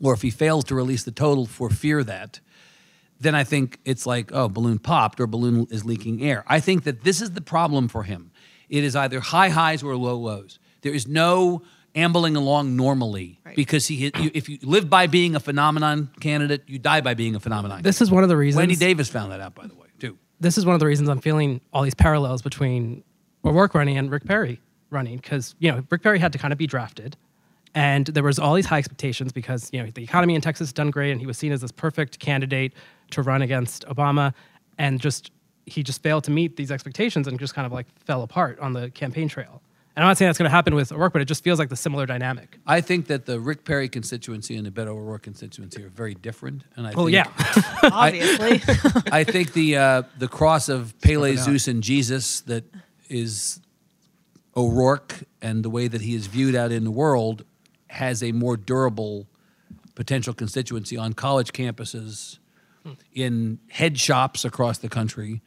or 0.00 0.12
if 0.14 0.22
he 0.22 0.30
fails 0.30 0.64
to 0.64 0.74
release 0.74 1.04
the 1.04 1.12
total 1.12 1.46
for 1.46 1.70
fear 1.70 2.02
that, 2.04 2.40
then 3.20 3.34
I 3.34 3.44
think 3.44 3.78
it's 3.84 4.06
like, 4.06 4.30
oh, 4.32 4.48
balloon 4.48 4.78
popped 4.78 5.20
or 5.20 5.26
balloon 5.26 5.66
is 5.70 5.84
leaking 5.84 6.22
air. 6.22 6.44
I 6.46 6.60
think 6.60 6.84
that 6.84 7.04
this 7.04 7.22
is 7.22 7.30
the 7.30 7.40
problem 7.40 7.88
for 7.88 8.02
him. 8.02 8.30
It 8.68 8.82
is 8.84 8.96
either 8.96 9.20
high 9.20 9.50
highs 9.50 9.82
or 9.82 9.94
low 9.96 10.16
lows. 10.16 10.58
There 10.82 10.92
is 10.92 11.06
no 11.06 11.62
ambling 11.94 12.36
along 12.36 12.76
normally 12.76 13.38
Right. 13.44 13.56
because 13.56 13.86
he, 13.86 13.96
you- 14.16 14.30
if 14.34 14.48
you 14.48 14.58
live 14.62 14.90
by 14.90 15.06
being 15.06 15.34
a 15.36 15.40
phenomenon 15.40 16.10
candidate, 16.20 16.62
you 16.66 16.78
die 16.78 17.00
by 17.00 17.14
being 17.14 17.34
a 17.34 17.40
phenomenon. 17.40 17.82
This 17.82 18.00
is 18.00 18.10
one 18.10 18.22
of 18.22 18.28
the 18.28 18.36
reasons. 18.36 18.60
Wendy 18.60 18.76
Davis 18.76 19.08
found 19.08 19.30
that 19.32 19.40
out, 19.40 19.54
by 19.54 19.66
the 19.66 19.74
way, 19.74 19.86
too. 19.98 20.18
this 20.40 20.58
is 20.58 20.66
one 20.66 20.74
of 20.74 20.80
the 20.80 20.86
reasons 20.86 21.08
I'm 21.08 21.20
feeling 21.20 21.60
all 21.72 21.82
these 21.82 21.94
parallels 21.94 22.42
between 22.42 23.04
O'Rourke 23.44 23.74
running 23.74 23.96
and 23.98 24.10
Rick 24.10 24.24
Perry 24.24 24.60
running 24.90 25.16
because 25.16 25.54
you 25.58 25.70
know 25.70 25.84
Rick 25.90 26.02
Perry 26.02 26.18
had 26.18 26.32
to 26.32 26.38
kind 26.38 26.52
of 26.52 26.58
be 26.58 26.66
drafted, 26.66 27.16
and 27.74 28.06
there 28.06 28.22
was 28.22 28.38
all 28.38 28.54
these 28.54 28.66
high 28.66 28.78
expectations 28.78 29.32
because 29.32 29.68
you 29.72 29.82
know 29.82 29.90
the 29.90 30.02
economy 30.02 30.34
in 30.34 30.40
Texas 30.40 30.68
has 30.68 30.72
done 30.72 30.90
great, 30.90 31.10
and 31.10 31.20
he 31.20 31.26
was 31.26 31.36
seen 31.38 31.52
as 31.52 31.60
this 31.60 31.72
perfect 31.72 32.18
candidate 32.20 32.72
to 33.10 33.22
run 33.22 33.42
against 33.42 33.84
Obama, 33.86 34.32
and 34.78 35.00
just 35.00 35.30
he 35.66 35.82
just 35.82 36.02
failed 36.02 36.24
to 36.24 36.30
meet 36.30 36.56
these 36.56 36.70
expectations 36.70 37.26
and 37.26 37.38
just 37.38 37.54
kind 37.54 37.66
of 37.66 37.72
like 37.72 37.86
fell 38.04 38.22
apart 38.22 38.58
on 38.60 38.72
the 38.72 38.90
campaign 38.90 39.28
trail. 39.28 39.60
And 39.96 40.02
I'm 40.04 40.10
not 40.10 40.18
saying 40.18 40.28
that's 40.28 40.38
going 40.38 40.50
to 40.50 40.54
happen 40.54 40.74
with 40.74 40.90
O'Rourke, 40.90 41.12
but 41.12 41.22
it 41.22 41.26
just 41.26 41.44
feels 41.44 41.58
like 41.60 41.68
the 41.68 41.76
similar 41.76 42.04
dynamic. 42.04 42.58
I 42.66 42.80
think 42.80 43.06
that 43.06 43.26
the 43.26 43.38
Rick 43.38 43.64
Perry 43.64 43.88
constituency 43.88 44.56
and 44.56 44.66
the 44.66 44.72
Beto 44.72 44.88
O'Rourke 44.88 45.22
constituency 45.22 45.84
are 45.84 45.88
very 45.88 46.14
different. 46.14 46.64
And 46.74 46.86
I 46.86 46.94
Well, 46.94 47.06
think, 47.06 47.14
yeah, 47.14 47.28
obviously. 47.92 48.60
I 49.12 49.22
think 49.22 49.52
the 49.52 49.76
uh, 49.76 50.02
the 50.18 50.26
cross 50.28 50.68
of 50.68 50.98
Pele, 51.00 51.36
Zeus, 51.36 51.68
and 51.68 51.82
Jesus 51.82 52.40
that 52.42 52.64
is 53.08 53.60
O'Rourke 54.56 55.22
and 55.40 55.64
the 55.64 55.70
way 55.70 55.86
that 55.86 56.00
he 56.00 56.14
is 56.14 56.26
viewed 56.26 56.56
out 56.56 56.72
in 56.72 56.82
the 56.84 56.90
world 56.90 57.44
has 57.88 58.22
a 58.22 58.32
more 58.32 58.56
durable 58.56 59.28
potential 59.94 60.34
constituency 60.34 60.96
on 60.96 61.12
college 61.12 61.52
campuses, 61.52 62.38
in 63.12 63.60
head 63.68 63.98
shops 63.98 64.44
across 64.44 64.78
the 64.78 64.88
country. 64.88 65.40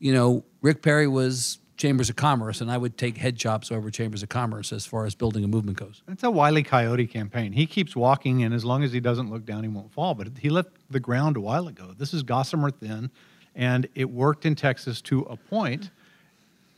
You 0.00 0.12
know, 0.12 0.44
Rick 0.60 0.82
Perry 0.82 1.06
was 1.06 1.58
Chambers 1.76 2.08
of 2.08 2.16
Commerce, 2.16 2.60
and 2.60 2.70
I 2.70 2.78
would 2.78 2.96
take 2.96 3.16
head 3.16 3.40
shops 3.40 3.72
over 3.72 3.90
Chambers 3.90 4.22
of 4.22 4.28
Commerce 4.28 4.72
as 4.72 4.86
far 4.86 5.06
as 5.06 5.14
building 5.14 5.44
a 5.44 5.48
movement 5.48 5.78
goes. 5.78 6.02
It's 6.08 6.22
a 6.22 6.30
wily 6.30 6.62
coyote 6.62 7.06
campaign. 7.06 7.52
He 7.52 7.66
keeps 7.66 7.96
walking, 7.96 8.44
and 8.44 8.54
as 8.54 8.64
long 8.64 8.84
as 8.84 8.92
he 8.92 9.00
doesn't 9.00 9.30
look 9.30 9.44
down, 9.44 9.62
he 9.62 9.68
won't 9.68 9.92
fall. 9.92 10.14
But 10.14 10.28
he 10.38 10.50
left 10.50 10.70
the 10.88 11.00
ground 11.00 11.36
a 11.36 11.40
while 11.40 11.66
ago. 11.66 11.92
This 11.96 12.14
is 12.14 12.22
gossamer 12.22 12.70
thin, 12.70 13.10
and 13.54 13.88
it 13.94 14.10
worked 14.10 14.46
in 14.46 14.54
Texas 14.54 15.00
to 15.02 15.20
a 15.22 15.36
point. 15.36 15.90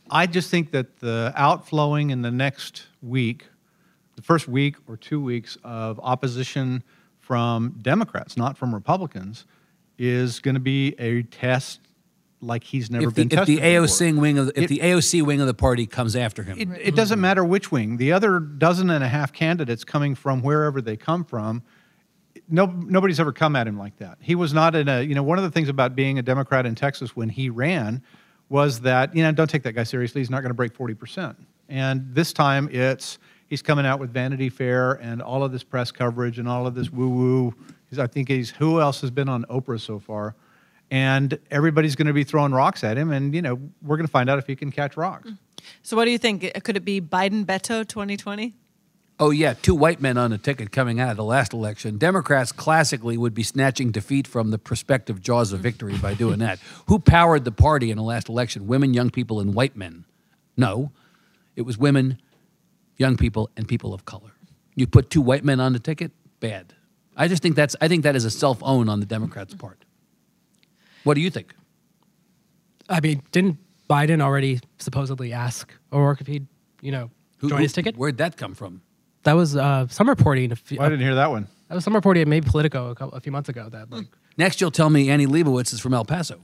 I 0.09 0.25
just 0.25 0.49
think 0.49 0.71
that 0.71 0.99
the 0.99 1.33
outflowing 1.35 2.09
in 2.09 2.21
the 2.21 2.31
next 2.31 2.87
week, 3.01 3.45
the 4.15 4.21
first 4.21 4.47
week 4.47 4.77
or 4.87 4.97
two 4.97 5.21
weeks 5.21 5.57
of 5.63 5.99
opposition 6.01 6.81
from 7.19 7.77
Democrats, 7.81 8.37
not 8.37 8.57
from 8.57 8.73
Republicans, 8.73 9.45
is 9.99 10.39
going 10.39 10.55
to 10.55 10.61
be 10.61 10.95
a 10.97 11.23
test 11.23 11.81
like 12.41 12.63
he's 12.63 12.91
never 12.91 13.07
if 13.07 13.15
the, 13.15 13.25
been 13.25 13.27
if 13.27 13.39
tested 13.39 13.57
the 13.57 13.61
before. 13.61 13.85
AOC 13.85 14.19
wing 14.19 14.37
of 14.37 14.45
the, 14.47 14.57
if 14.57 14.63
It- 14.65 14.67
the 14.67 14.79
AOC 14.79 15.21
wing 15.23 15.41
of 15.41 15.47
the 15.47 15.53
party 15.53 15.87
comes 15.87 16.15
after 16.15 16.43
him, 16.43 16.57
It, 16.59 16.69
it 16.81 16.95
doesn't 16.95 17.15
mm-hmm. 17.15 17.21
matter 17.21 17.45
which 17.45 17.71
wing. 17.71 17.97
The 17.97 18.11
other 18.11 18.39
dozen 18.39 18.89
and 18.89 19.03
a 19.03 19.07
half 19.07 19.33
candidates 19.33 19.83
coming 19.83 20.15
from 20.15 20.41
wherever 20.41 20.81
they 20.81 20.97
come 20.97 21.23
from, 21.23 21.63
no, 22.49 22.65
nobody's 22.65 23.19
ever 23.19 23.31
come 23.31 23.55
at 23.55 23.67
him 23.67 23.77
like 23.77 23.97
that. 23.97 24.17
He 24.21 24.35
was 24.35 24.53
not 24.53 24.75
in 24.75 24.87
a, 24.87 25.01
you 25.01 25.15
know, 25.15 25.23
one 25.23 25.37
of 25.37 25.43
the 25.43 25.51
things 25.51 25.69
about 25.69 25.95
being 25.95 26.19
a 26.19 26.21
Democrat 26.21 26.65
in 26.65 26.75
Texas 26.75 27.15
when 27.15 27.29
he 27.29 27.49
ran 27.49 28.01
was 28.49 28.81
that, 28.81 29.15
you 29.15 29.23
know, 29.23 29.31
don't 29.31 29.49
take 29.49 29.63
that 29.63 29.73
guy 29.73 29.83
seriously. 29.83 30.21
He's 30.21 30.29
not 30.29 30.41
going 30.41 30.51
to 30.51 30.55
break 30.55 30.73
40%. 30.73 31.35
And 31.67 32.07
this 32.13 32.31
time 32.31 32.69
it's, 32.71 33.17
he's 33.47 33.61
coming 33.61 33.85
out 33.85 33.99
with 33.99 34.13
Vanity 34.13 34.49
Fair 34.49 34.93
and 34.93 35.21
all 35.21 35.43
of 35.43 35.51
this 35.51 35.63
press 35.63 35.91
coverage 35.91 36.39
and 36.39 36.47
all 36.47 36.65
of 36.65 36.75
this 36.75 36.89
woo 36.89 37.09
woo. 37.09 37.55
I 37.99 38.07
think 38.07 38.29
he's, 38.29 38.51
who 38.51 38.79
else 38.79 39.01
has 39.01 39.11
been 39.11 39.27
on 39.27 39.43
Oprah 39.45 39.79
so 39.79 39.99
far? 39.99 40.35
And 40.89 41.37
everybody's 41.51 41.95
going 41.95 42.07
to 42.07 42.13
be 42.13 42.23
throwing 42.23 42.53
rocks 42.53 42.83
at 42.83 42.97
him. 42.97 43.11
And, 43.11 43.35
you 43.35 43.41
know, 43.41 43.59
we're 43.81 43.97
going 43.97 44.07
to 44.07 44.11
find 44.11 44.29
out 44.29 44.39
if 44.39 44.47
he 44.47 44.55
can 44.55 44.71
catch 44.71 44.95
rocks. 44.95 45.29
so, 45.81 45.97
what 45.97 46.05
do 46.05 46.11
you 46.11 46.17
think? 46.17 46.49
Could 46.63 46.77
it 46.77 46.85
be 46.85 47.01
Biden 47.01 47.45
Beto 47.45 47.85
2020? 47.85 48.55
Oh 49.19 49.31
yeah, 49.31 49.53
two 49.53 49.73
white 49.73 49.99
men 49.99 50.15
on 50.15 50.31
a 50.31 50.37
ticket 50.37 50.71
coming 50.71 50.99
out 50.99 51.09
of 51.09 51.17
the 51.17 51.23
last 51.23 51.51
election. 51.51 51.97
Democrats 51.97 52.51
classically 52.51 53.17
would 53.17 53.33
be 53.33 53.41
snatching 53.41 53.89
defeat 53.89 54.27
from 54.27 54.51
the 54.51 54.59
prospective 54.59 55.21
jaws 55.21 55.51
of 55.51 55.59
victory 55.59 55.97
by 55.97 56.13
doing 56.13 56.37
that. 56.39 56.59
Who 56.85 56.99
powered 56.99 57.43
the 57.43 57.51
party 57.51 57.89
in 57.89 57.97
the 57.97 58.03
last 58.03 58.29
election? 58.29 58.67
Women, 58.67 58.93
young 58.93 59.09
people, 59.09 59.39
and 59.39 59.55
white 59.55 59.75
men. 59.75 60.05
No, 60.55 60.91
it 61.55 61.63
was 61.63 61.79
women, 61.79 62.21
young 62.97 63.17
people, 63.17 63.49
and 63.57 63.67
people 63.67 63.91
of 63.91 64.05
color. 64.05 64.33
You 64.75 64.85
put 64.85 65.09
two 65.09 65.21
white 65.21 65.43
men 65.43 65.59
on 65.59 65.73
the 65.73 65.79
ticket, 65.79 66.11
bad. 66.39 66.75
I 67.15 67.27
just 67.27 67.41
think 67.41 67.55
that's. 67.55 67.75
I 67.81 67.87
think 67.87 68.03
that 68.03 68.15
is 68.15 68.23
a 68.23 68.31
self 68.31 68.59
own 68.61 68.87
on 68.87 68.99
the 68.99 69.07
Democrats' 69.07 69.55
part. 69.55 69.83
What 71.07 71.13
do 71.15 71.21
you 71.21 71.29
think? 71.29 71.55
I 72.89 72.99
mean, 72.99 73.23
didn't 73.31 73.57
Biden 73.89 74.21
already 74.21 74.59
supposedly 74.77 75.31
ask 75.31 75.73
O'Rourke 75.93 76.19
if 76.19 76.27
he'd 76.27 76.45
you 76.81 76.91
know 76.91 77.09
Who- 77.37 77.49
join 77.49 77.59
who- 77.59 77.63
his 77.63 77.71
ticket? 77.71 77.95
Where'd 77.95 78.17
that 78.17 78.35
come 78.35 78.53
from? 78.53 78.81
That 79.23 79.33
was 79.33 79.55
uh, 79.55 79.87
some 79.87 80.09
reporting. 80.09 80.51
A 80.51 80.55
few, 80.57 80.79
I 80.79 80.89
didn't 80.89 81.01
hear 81.05 81.15
that 81.15 81.31
one. 81.31 81.47
that 81.69 81.75
was 81.75 81.83
some 81.85 81.95
reporting 81.95 82.21
at 82.21 82.27
maybe 82.27 82.47
Politico 82.49 82.91
a, 82.91 82.95
couple, 82.95 83.17
a 83.17 83.21
few 83.21 83.31
months 83.31 83.47
ago 83.49 83.69
that 83.69 83.89
like 83.89 84.05
Next, 84.37 84.59
you'll 84.61 84.71
tell 84.71 84.89
me 84.89 85.09
Annie 85.09 85.27
Leibovitz 85.27 85.73
is 85.73 85.79
from 85.79 85.93
El 85.93 86.05
Paso. 86.05 86.39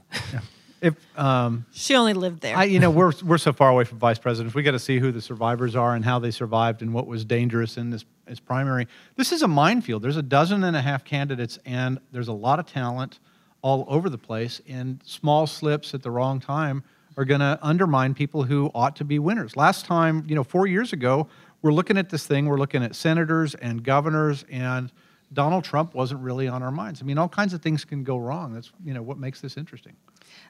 If 0.80 0.94
um, 1.18 1.64
She 1.72 1.94
only 1.94 2.12
lived 2.14 2.40
there. 2.40 2.56
I, 2.56 2.64
you 2.64 2.78
know, 2.80 2.90
we're 2.90 3.12
we're 3.22 3.38
so 3.38 3.52
far 3.52 3.68
away 3.70 3.84
from 3.84 3.98
vice 3.98 4.18
presidents. 4.18 4.54
We 4.54 4.62
got 4.62 4.72
to 4.72 4.78
see 4.78 4.98
who 4.98 5.12
the 5.12 5.20
survivors 5.20 5.76
are 5.76 5.94
and 5.94 6.04
how 6.04 6.18
they 6.18 6.30
survived 6.30 6.80
and 6.82 6.92
what 6.92 7.06
was 7.06 7.24
dangerous 7.24 7.76
in 7.76 7.90
this 7.90 8.04
this 8.26 8.40
primary. 8.40 8.88
This 9.16 9.30
is 9.30 9.42
a 9.42 9.48
minefield. 9.48 10.02
There's 10.02 10.16
a 10.16 10.22
dozen 10.22 10.64
and 10.64 10.74
a 10.76 10.82
half 10.82 11.04
candidates, 11.04 11.58
and 11.66 11.98
there's 12.12 12.28
a 12.28 12.32
lot 12.32 12.58
of 12.58 12.66
talent 12.66 13.18
all 13.64 13.86
over 13.88 14.10
the 14.10 14.18
place. 14.18 14.60
And 14.68 15.00
small 15.06 15.46
slips 15.46 15.94
at 15.94 16.02
the 16.02 16.10
wrong 16.10 16.38
time 16.38 16.84
are 17.16 17.24
going 17.24 17.40
to 17.40 17.58
undermine 17.62 18.12
people 18.12 18.42
who 18.42 18.70
ought 18.74 18.94
to 18.96 19.04
be 19.04 19.18
winners. 19.18 19.56
Last 19.56 19.86
time, 19.86 20.22
you 20.28 20.34
know, 20.34 20.44
four 20.44 20.66
years 20.66 20.92
ago, 20.92 21.28
we're 21.62 21.72
looking 21.72 21.96
at 21.96 22.10
this 22.10 22.26
thing. 22.26 22.46
We're 22.46 22.58
looking 22.58 22.84
at 22.84 22.94
senators 22.94 23.56
and 23.56 23.82
governors 23.82 24.44
and. 24.50 24.92
Donald 25.32 25.64
Trump 25.64 25.94
wasn't 25.94 26.20
really 26.20 26.46
on 26.46 26.62
our 26.62 26.70
minds. 26.70 27.02
I 27.02 27.04
mean, 27.06 27.18
all 27.18 27.30
kinds 27.30 27.54
of 27.54 27.62
things 27.62 27.84
can 27.84 28.04
go 28.04 28.18
wrong. 28.18 28.52
That's 28.52 28.70
you 28.84 28.94
know 28.94 29.02
what 29.02 29.18
makes 29.18 29.40
this 29.40 29.56
interesting. 29.56 29.96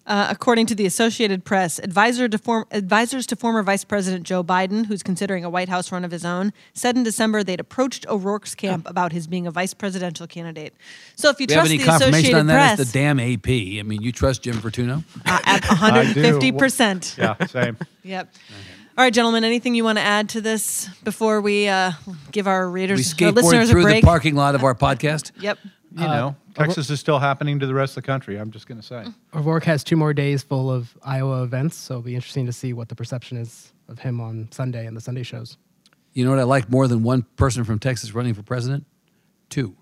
Uh, 0.07 0.27
according 0.29 0.67
to 0.67 0.75
the 0.75 0.85
Associated 0.85 1.47
Press, 1.47 1.79
advisor 1.79 2.29
to 2.29 2.37
form, 2.37 2.67
advisors 2.71 3.27
to 3.27 3.37
former 3.37 3.63
Vice 3.63 3.85
President 3.85 4.25
Joe 4.27 4.45
Biden, 4.45 4.85
who's 4.85 5.03
considering 5.03 5.47
a 5.47 5.49
White 5.49 5.71
House 5.71 5.91
run 5.91 6.05
of 6.05 6.11
his 6.11 6.27
own, 6.27 6.53
said 6.75 6.95
in 6.95 7.05
December 7.05 7.43
they'd 7.43 7.59
approached 7.59 8.07
O'Rourke's 8.07 8.55
camp 8.55 8.87
about 8.87 9.13
his 9.13 9.27
being 9.27 9.47
a 9.47 9.51
vice 9.51 9.73
presidential 9.73 10.27
candidate. 10.27 10.75
So 11.17 11.31
if 11.31 11.41
you 11.41 11.47
Do 11.47 11.55
you 11.55 11.61
have 11.61 11.69
trust 11.69 11.73
any 11.75 11.79
the 11.83 11.89
confirmation 11.89 12.17
Associated 12.19 12.39
on 12.41 12.47
that? 12.49 12.55
Press, 12.77 12.81
It's 12.81 12.93
the 12.93 12.99
damn 12.99 13.19
AP. 13.19 13.49
I 13.49 13.83
mean, 13.83 14.03
you 14.03 14.13
trust 14.13 14.43
Jim 14.43 14.57
Vertuno? 14.57 15.05
uh, 15.25 15.41
at 15.47 15.63
150%. 16.25 17.17
Yeah, 17.19 17.47
same. 17.47 17.79
Yep. 18.07 18.35
All 18.99 19.03
right, 19.05 19.13
gentlemen, 19.15 19.45
anything 19.45 19.75
you 19.75 19.83
want 19.83 19.97
to 19.97 20.05
add 20.05 20.29
to 20.31 20.43
this 20.43 20.89
before 21.03 21.41
we 21.41 21.69
uh, 21.69 21.93
give 22.33 22.47
our 22.47 22.69
readers, 22.69 22.99
We 23.19 23.27
our 23.27 23.33
skateboard 23.33 23.37
listeners 23.37 23.71
a 23.71 23.73
through 23.73 23.87
the 23.87 24.03
parking 24.03 24.35
lot 24.35 24.55
of 24.55 24.63
our 24.63 24.75
podcast. 24.75 25.33
Yep. 25.41 25.59
You 25.97 26.05
uh, 26.05 26.15
know, 26.15 26.37
Texas 26.55 26.91
is 26.91 26.99
still 26.99 27.19
happening 27.19 27.61
to 27.61 27.67
the 27.67 27.75
rest 27.75 27.97
of 27.97 28.03
the 28.03 28.07
country. 28.07 28.37
I'm 28.37 28.51
just 28.51 28.67
going 28.67 28.81
to 28.81 28.87
say. 28.87 29.05
Mm. 29.05 29.15
O'Rourke 29.35 29.65
has 29.65 29.85
two 29.85 29.97
more 29.97 30.13
days 30.13 30.43
full 30.43 30.71
of 30.71 30.97
Iowa 31.03 31.43
events, 31.43 31.77
so 31.77 31.95
it'll 31.95 32.03
be 32.03 32.15
interesting 32.15 32.47
to 32.47 32.53
see 32.53 32.73
what 32.73 32.89
the 32.89 32.97
perception 32.97 33.37
is 33.37 33.73
of 33.89 34.01
him 34.01 34.21
on 34.21 34.49
Sunday 34.51 34.87
and 34.87 34.97
the 34.97 35.01
Sunday 35.01 35.23
shows. 35.23 35.57
You 36.13 36.25
know 36.25 36.31
what 36.31 36.41
I 36.41 36.45
like 36.45 36.69
more 36.69 36.89
than 36.89 37.03
one 37.03 37.23
person 37.37 37.65
from 37.65 37.79
Texas 37.79 38.13
running 38.13 38.35
for 38.35 38.43
president? 38.43 38.87
Two. 39.51 39.77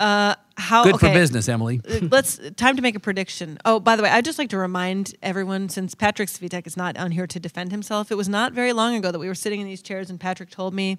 Uh, 0.00 0.34
how, 0.56 0.84
Good 0.84 1.00
for 1.00 1.12
business, 1.12 1.48
Emily. 1.48 1.80
Uh, 1.88 2.00
Let's 2.10 2.40
time 2.56 2.76
to 2.76 2.82
make 2.82 2.94
a 2.94 3.00
prediction. 3.00 3.58
Oh, 3.64 3.80
by 3.80 3.96
the 3.96 4.02
way, 4.02 4.10
I'd 4.10 4.24
just 4.24 4.38
like 4.38 4.50
to 4.50 4.58
remind 4.58 5.14
everyone, 5.22 5.68
since 5.68 5.94
Patrick 5.94 6.28
Svitek 6.28 6.66
is 6.66 6.76
not 6.76 6.96
on 6.96 7.10
here 7.12 7.26
to 7.26 7.40
defend 7.40 7.72
himself, 7.72 8.10
it 8.10 8.16
was 8.16 8.28
not 8.28 8.52
very 8.52 8.72
long 8.72 8.94
ago 8.94 9.10
that 9.10 9.18
we 9.18 9.28
were 9.28 9.34
sitting 9.34 9.60
in 9.60 9.66
these 9.66 9.82
chairs 9.82 10.10
and 10.10 10.18
Patrick 10.20 10.50
told 10.50 10.74
me 10.74 10.98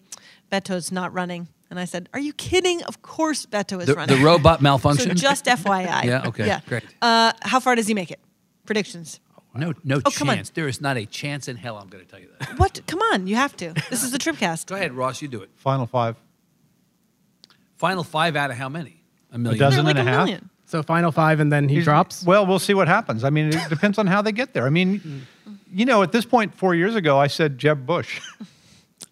Beto's 0.49 0.91
not 0.91 1.13
running, 1.13 1.47
and 1.69 1.79
I 1.79 1.85
said, 1.85 2.09
"Are 2.13 2.19
you 2.19 2.33
kidding? 2.33 2.83
Of 2.83 3.01
course 3.01 3.45
Beto 3.45 3.79
is 3.79 3.87
The, 3.87 3.93
running." 3.95 4.17
the 4.17 4.23
robot 4.23 4.61
malfunction. 4.61 5.15
so 5.17 5.23
malfunction? 5.27 5.45
just 5.55 5.65
FYI. 5.65 6.03
Yeah, 6.11 6.27
okay, 6.27 6.47
Yeah. 6.47 6.61
great. 6.67 6.83
Uh, 7.01 7.31
how 7.41 7.59
far 7.59 7.75
does 7.75 7.87
he 7.87 7.93
make 7.93 8.11
it? 8.11 8.19
Predictions. 8.65 9.19
no 9.55 9.73
no 9.83 10.01
Oh, 10.05 10.11
come 10.11 10.29
on. 10.29 10.35
chance. 10.37 10.49
There 10.51 10.67
is 10.67 10.79
not 10.81 10.95
a 10.97 11.05
chance 11.05 11.47
in 11.47 11.55
hell 11.57 11.77
I'm 11.77 11.87
going 11.89 12.03
to 12.05 12.09
tell 12.09 12.19
you 12.19 12.29
that. 12.39 12.57
What? 12.59 12.81
Come 12.87 12.99
on, 13.13 13.27
you 13.27 13.35
have 13.35 13.55
to. 13.57 13.73
This 13.89 14.03
is 14.03 14.11
the 14.11 14.17
Tribcast. 14.19 14.67
Go 14.67 14.75
ahead, 14.75 14.93
Ross, 14.93 15.21
you 15.21 15.27
do 15.27 15.41
it. 15.41 15.49
Final 15.55 15.85
five. 15.87 16.15
Final 17.77 18.03
five 18.03 18.35
out 18.35 18.51
of 18.51 18.57
how 18.57 18.69
many? 18.69 19.01
A 19.31 19.37
million. 19.37 19.61
A 19.63 19.65
dozen. 19.69 19.85
Like 19.85 19.95
and 19.97 20.07
a 20.07 20.11
half? 20.11 20.25
million. 20.25 20.49
So 20.65 20.83
final 20.83 21.11
five, 21.11 21.39
and 21.39 21.51
then 21.51 21.67
he 21.67 21.75
He's- 21.75 21.85
drops. 21.85 22.23
Well, 22.23 22.45
we'll 22.45 22.59
see 22.59 22.73
what 22.75 22.87
happens. 22.87 23.23
I 23.23 23.29
mean, 23.31 23.47
it 23.47 23.69
depends 23.69 23.97
on 23.97 24.05
how 24.07 24.21
they 24.21 24.31
get 24.31 24.53
there. 24.53 24.65
I 24.67 24.69
mean, 24.69 25.25
you 25.73 25.85
know, 25.85 26.03
at 26.03 26.11
this 26.11 26.25
point, 26.25 26.53
four 26.53 26.75
years 26.75 26.93
ago, 26.95 27.17
I 27.17 27.27
said 27.27 27.57
Jeb 27.57 27.85
Bush. 27.87 28.19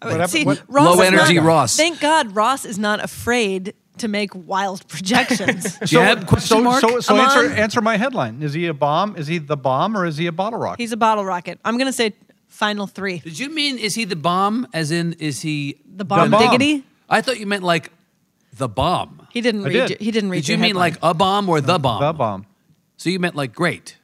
Whatever- 0.02 0.28
See, 0.28 0.44
what- 0.44 0.62
Ross 0.68 0.96
Low 0.96 1.02
energy 1.02 1.34
not- 1.34 1.44
Ross. 1.44 1.76
Thank 1.76 2.00
God 2.00 2.34
Ross 2.34 2.64
is 2.64 2.78
not 2.78 3.02
afraid 3.02 3.74
to 3.98 4.06
make 4.08 4.30
wild 4.34 4.86
projections. 4.88 5.76
Jeb, 5.84 6.26
question 6.26 6.58
so, 6.58 6.62
mark? 6.62 6.80
so, 6.80 7.00
so 7.00 7.16
I'm 7.16 7.20
answer, 7.20 7.52
on. 7.52 7.58
answer 7.58 7.80
my 7.80 7.96
headline. 7.96 8.42
Is 8.42 8.52
he 8.52 8.66
a 8.66 8.74
bomb? 8.74 9.16
Is 9.16 9.26
he 9.26 9.38
the 9.38 9.56
bomb 9.56 9.96
or 9.96 10.06
is 10.06 10.16
he 10.16 10.26
a 10.28 10.32
bottle 10.32 10.58
rocket? 10.60 10.80
He's 10.80 10.92
a 10.92 10.96
bottle 10.96 11.24
rocket. 11.24 11.58
I'm 11.64 11.78
gonna 11.78 11.92
say 11.92 12.14
final 12.46 12.86
three. 12.86 13.18
Did 13.18 13.38
you 13.38 13.50
mean 13.50 13.76
is 13.78 13.94
he 13.96 14.04
the 14.04 14.14
bomb? 14.16 14.68
As 14.72 14.90
in, 14.92 15.14
is 15.14 15.40
he 15.42 15.80
The 15.96 16.04
bomb 16.04 16.30
bomb. 16.30 16.40
diggity. 16.42 16.84
I 17.08 17.20
thought 17.22 17.40
you 17.40 17.46
meant 17.46 17.64
like 17.64 17.90
the 18.56 18.68
bomb. 18.68 19.26
He 19.30 19.40
didn't 19.40 19.62
I 19.62 19.68
read. 19.68 19.72
did. 19.72 19.90
your- 19.90 19.98
He 19.98 20.10
didn't 20.12 20.30
read. 20.30 20.38
Did 20.44 20.48
you 20.48 20.58
mean 20.58 20.76
headline. 20.76 20.92
like 20.92 20.98
a 21.02 21.14
bomb 21.14 21.48
or 21.48 21.60
the 21.60 21.78
bomb? 21.78 22.00
the 22.00 22.12
bomb. 22.12 22.46
So 22.98 23.10
you 23.10 23.18
meant 23.18 23.34
like 23.34 23.52
great, 23.52 23.96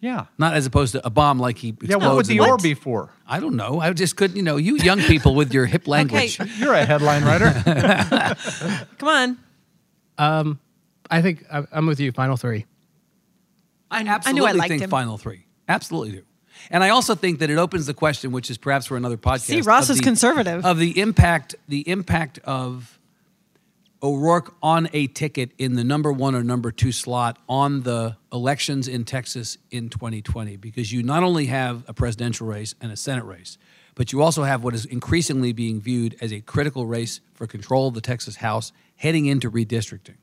Yeah. 0.00 0.26
not 0.38 0.54
as 0.54 0.64
opposed 0.66 0.92
to 0.92 1.06
a 1.06 1.10
bomb 1.10 1.38
like 1.38 1.58
he 1.58 1.68
explodes. 1.70 1.90
Yeah, 1.90 1.96
what 1.96 2.16
would 2.16 2.26
the 2.26 2.36
in- 2.38 2.40
or 2.42 2.56
be 2.56 2.74
for? 2.74 3.10
I 3.26 3.38
don't 3.38 3.56
know. 3.56 3.80
I 3.80 3.92
just 3.92 4.16
couldn't. 4.16 4.36
You 4.36 4.42
know, 4.42 4.56
you 4.56 4.76
young 4.76 5.00
people 5.00 5.34
with 5.34 5.52
your 5.52 5.66
hip 5.66 5.86
language. 5.94 6.38
You're 6.58 6.74
a 6.74 6.84
headline 6.86 7.22
writer. 7.24 7.52
Come 8.98 9.08
on. 9.08 9.38
Um, 10.18 10.60
I 11.10 11.22
think 11.22 11.44
I- 11.52 11.66
I'm 11.72 11.86
with 11.86 12.00
you. 12.00 12.12
Final 12.12 12.36
three. 12.36 12.66
I 13.90 14.02
knew 14.04 14.10
I 14.10 14.14
absolutely 14.14 14.52
liked 14.58 14.68
think 14.68 14.82
him. 14.82 14.90
final 14.90 15.18
three. 15.18 15.46
Absolutely 15.68 16.12
do. 16.18 16.22
And 16.70 16.84
I 16.84 16.90
also 16.90 17.14
think 17.14 17.38
that 17.40 17.50
it 17.50 17.58
opens 17.58 17.86
the 17.86 17.94
question, 17.94 18.30
which 18.32 18.50
is 18.50 18.58
perhaps 18.58 18.86
for 18.86 18.96
another 18.96 19.16
podcast. 19.16 19.40
See, 19.40 19.60
Ross 19.62 19.90
is 19.90 19.96
the- 19.98 20.02
conservative. 20.04 20.64
Of 20.64 20.78
the 20.78 21.00
impact, 21.00 21.56
the 21.68 21.88
impact 21.88 22.38
of 22.44 22.99
O'Rourke 24.02 24.54
on 24.62 24.88
a 24.94 25.06
ticket 25.08 25.50
in 25.58 25.74
the 25.74 25.84
number 25.84 26.10
one 26.10 26.34
or 26.34 26.42
number 26.42 26.72
two 26.72 26.90
slot 26.90 27.38
on 27.48 27.82
the 27.82 28.16
elections 28.32 28.88
in 28.88 29.04
Texas 29.04 29.58
in 29.70 29.90
2020, 29.90 30.56
because 30.56 30.90
you 30.90 31.02
not 31.02 31.22
only 31.22 31.46
have 31.46 31.84
a 31.86 31.92
presidential 31.92 32.46
race 32.46 32.74
and 32.80 32.90
a 32.90 32.96
Senate 32.96 33.24
race, 33.24 33.58
but 33.94 34.12
you 34.12 34.22
also 34.22 34.44
have 34.44 34.64
what 34.64 34.74
is 34.74 34.86
increasingly 34.86 35.52
being 35.52 35.80
viewed 35.80 36.16
as 36.22 36.32
a 36.32 36.40
critical 36.40 36.86
race 36.86 37.20
for 37.34 37.46
control 37.46 37.88
of 37.88 37.94
the 37.94 38.00
Texas 38.00 38.36
House 38.36 38.72
heading 38.96 39.26
into 39.26 39.50
redistricting. 39.50 40.16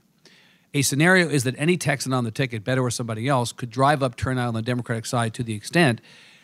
A 0.74 0.82
scenario 0.82 1.30
is 1.30 1.44
that 1.44 1.54
any 1.58 1.78
Texan 1.78 2.14
on 2.14 2.24
the 2.24 2.32
ticket, 2.32 2.64
Beto 2.64 2.82
or 2.82 2.90
somebody 2.90 3.28
else, 3.28 3.52
could 3.52 3.70
drive 3.70 4.02
up 4.02 4.16
turnout 4.16 4.48
on 4.48 4.54
the 4.56 4.62
Democratic 4.64 5.06
side 5.06 5.36
to 5.36 5.44
the 5.44 5.54
extent 5.54 6.02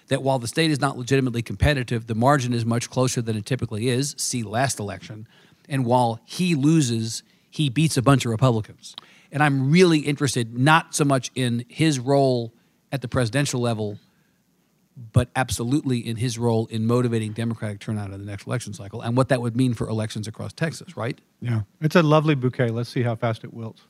that 0.07 0.21
while 0.21 0.37
the 0.37 0.47
state 0.47 0.69
is 0.69 0.79
not 0.79 0.97
legitimately 0.97 1.41
competitive, 1.41 2.07
the 2.07 2.15
margin 2.15 2.53
is 2.53 2.65
much 2.65 2.89
closer 2.89 3.21
than 3.21 3.35
it 3.35 3.45
typically 3.45 3.89
is. 3.89 4.13
See 4.17 4.43
last 4.43 4.79
election. 4.79 5.27
And 5.69 5.85
while 5.85 6.19
he 6.25 6.55
loses, 6.55 7.23
he 7.49 7.69
beats 7.69 7.97
a 7.97 8.01
bunch 8.01 8.25
of 8.25 8.31
Republicans. 8.31 8.95
And 9.31 9.41
I'm 9.41 9.71
really 9.71 9.99
interested 9.99 10.57
not 10.57 10.93
so 10.93 11.05
much 11.05 11.31
in 11.35 11.65
his 11.67 11.99
role 11.99 12.53
at 12.91 13.01
the 13.01 13.07
presidential 13.07 13.59
level, 13.59 13.97
but 15.11 15.29
absolutely 15.35 15.97
in 15.99 16.17
his 16.17 16.37
role 16.37 16.67
in 16.67 16.85
motivating 16.85 17.33
Democratic 17.33 17.79
turnout 17.79 18.11
in 18.11 18.19
the 18.19 18.25
next 18.25 18.45
election 18.45 18.73
cycle 18.73 19.01
and 19.01 19.17
what 19.17 19.29
that 19.29 19.41
would 19.41 19.57
mean 19.57 19.73
for 19.73 19.87
elections 19.87 20.27
across 20.27 20.53
Texas, 20.53 20.95
right? 20.95 21.19
yeah. 21.41 21.61
It's 21.81 21.95
a 21.95 22.03
lovely 22.03 22.35
bouquet. 22.35 22.69
Let's 22.69 22.89
see 22.89 23.01
how 23.01 23.15
fast 23.15 23.43
it 23.43 23.53
wilts. 23.53 23.81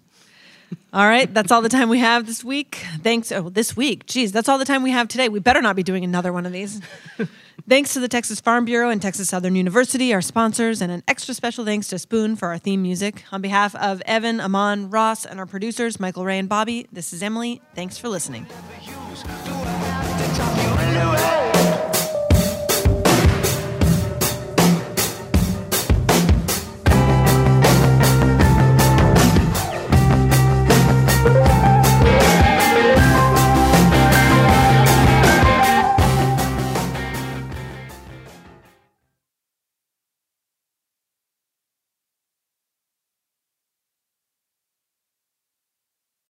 All 0.93 1.07
right, 1.07 1.31
that's 1.33 1.51
all 1.51 1.61
the 1.61 1.69
time 1.69 1.89
we 1.89 1.99
have 1.99 2.25
this 2.25 2.43
week. 2.43 2.85
Thanks. 3.01 3.31
Oh, 3.31 3.49
this 3.49 3.75
week. 3.75 4.05
Geez, 4.05 4.31
that's 4.31 4.47
all 4.49 4.57
the 4.57 4.65
time 4.65 4.83
we 4.83 4.91
have 4.91 5.07
today. 5.07 5.29
We 5.29 5.39
better 5.39 5.61
not 5.61 5.75
be 5.75 5.83
doing 5.83 6.03
another 6.03 6.31
one 6.31 6.45
of 6.45 6.51
these. 6.51 6.81
thanks 7.67 7.93
to 7.93 7.99
the 7.99 8.07
Texas 8.07 8.39
Farm 8.39 8.65
Bureau 8.65 8.89
and 8.89 9.01
Texas 9.01 9.29
Southern 9.29 9.55
University, 9.55 10.13
our 10.13 10.21
sponsors, 10.21 10.81
and 10.81 10.91
an 10.91 11.03
extra 11.07 11.33
special 11.33 11.65
thanks 11.65 11.87
to 11.87 11.99
Spoon 11.99 12.35
for 12.35 12.49
our 12.49 12.57
theme 12.57 12.81
music. 12.81 13.23
On 13.31 13.41
behalf 13.41 13.75
of 13.75 14.01
Evan, 14.05 14.39
Aman, 14.39 14.89
Ross, 14.89 15.25
and 15.25 15.39
our 15.39 15.45
producers, 15.45 15.99
Michael 15.99 16.25
Ray 16.25 16.39
and 16.39 16.49
Bobby, 16.49 16.87
this 16.91 17.13
is 17.13 17.23
Emily. 17.23 17.61
Thanks 17.75 17.97
for 17.97 18.09
listening. 18.09 18.47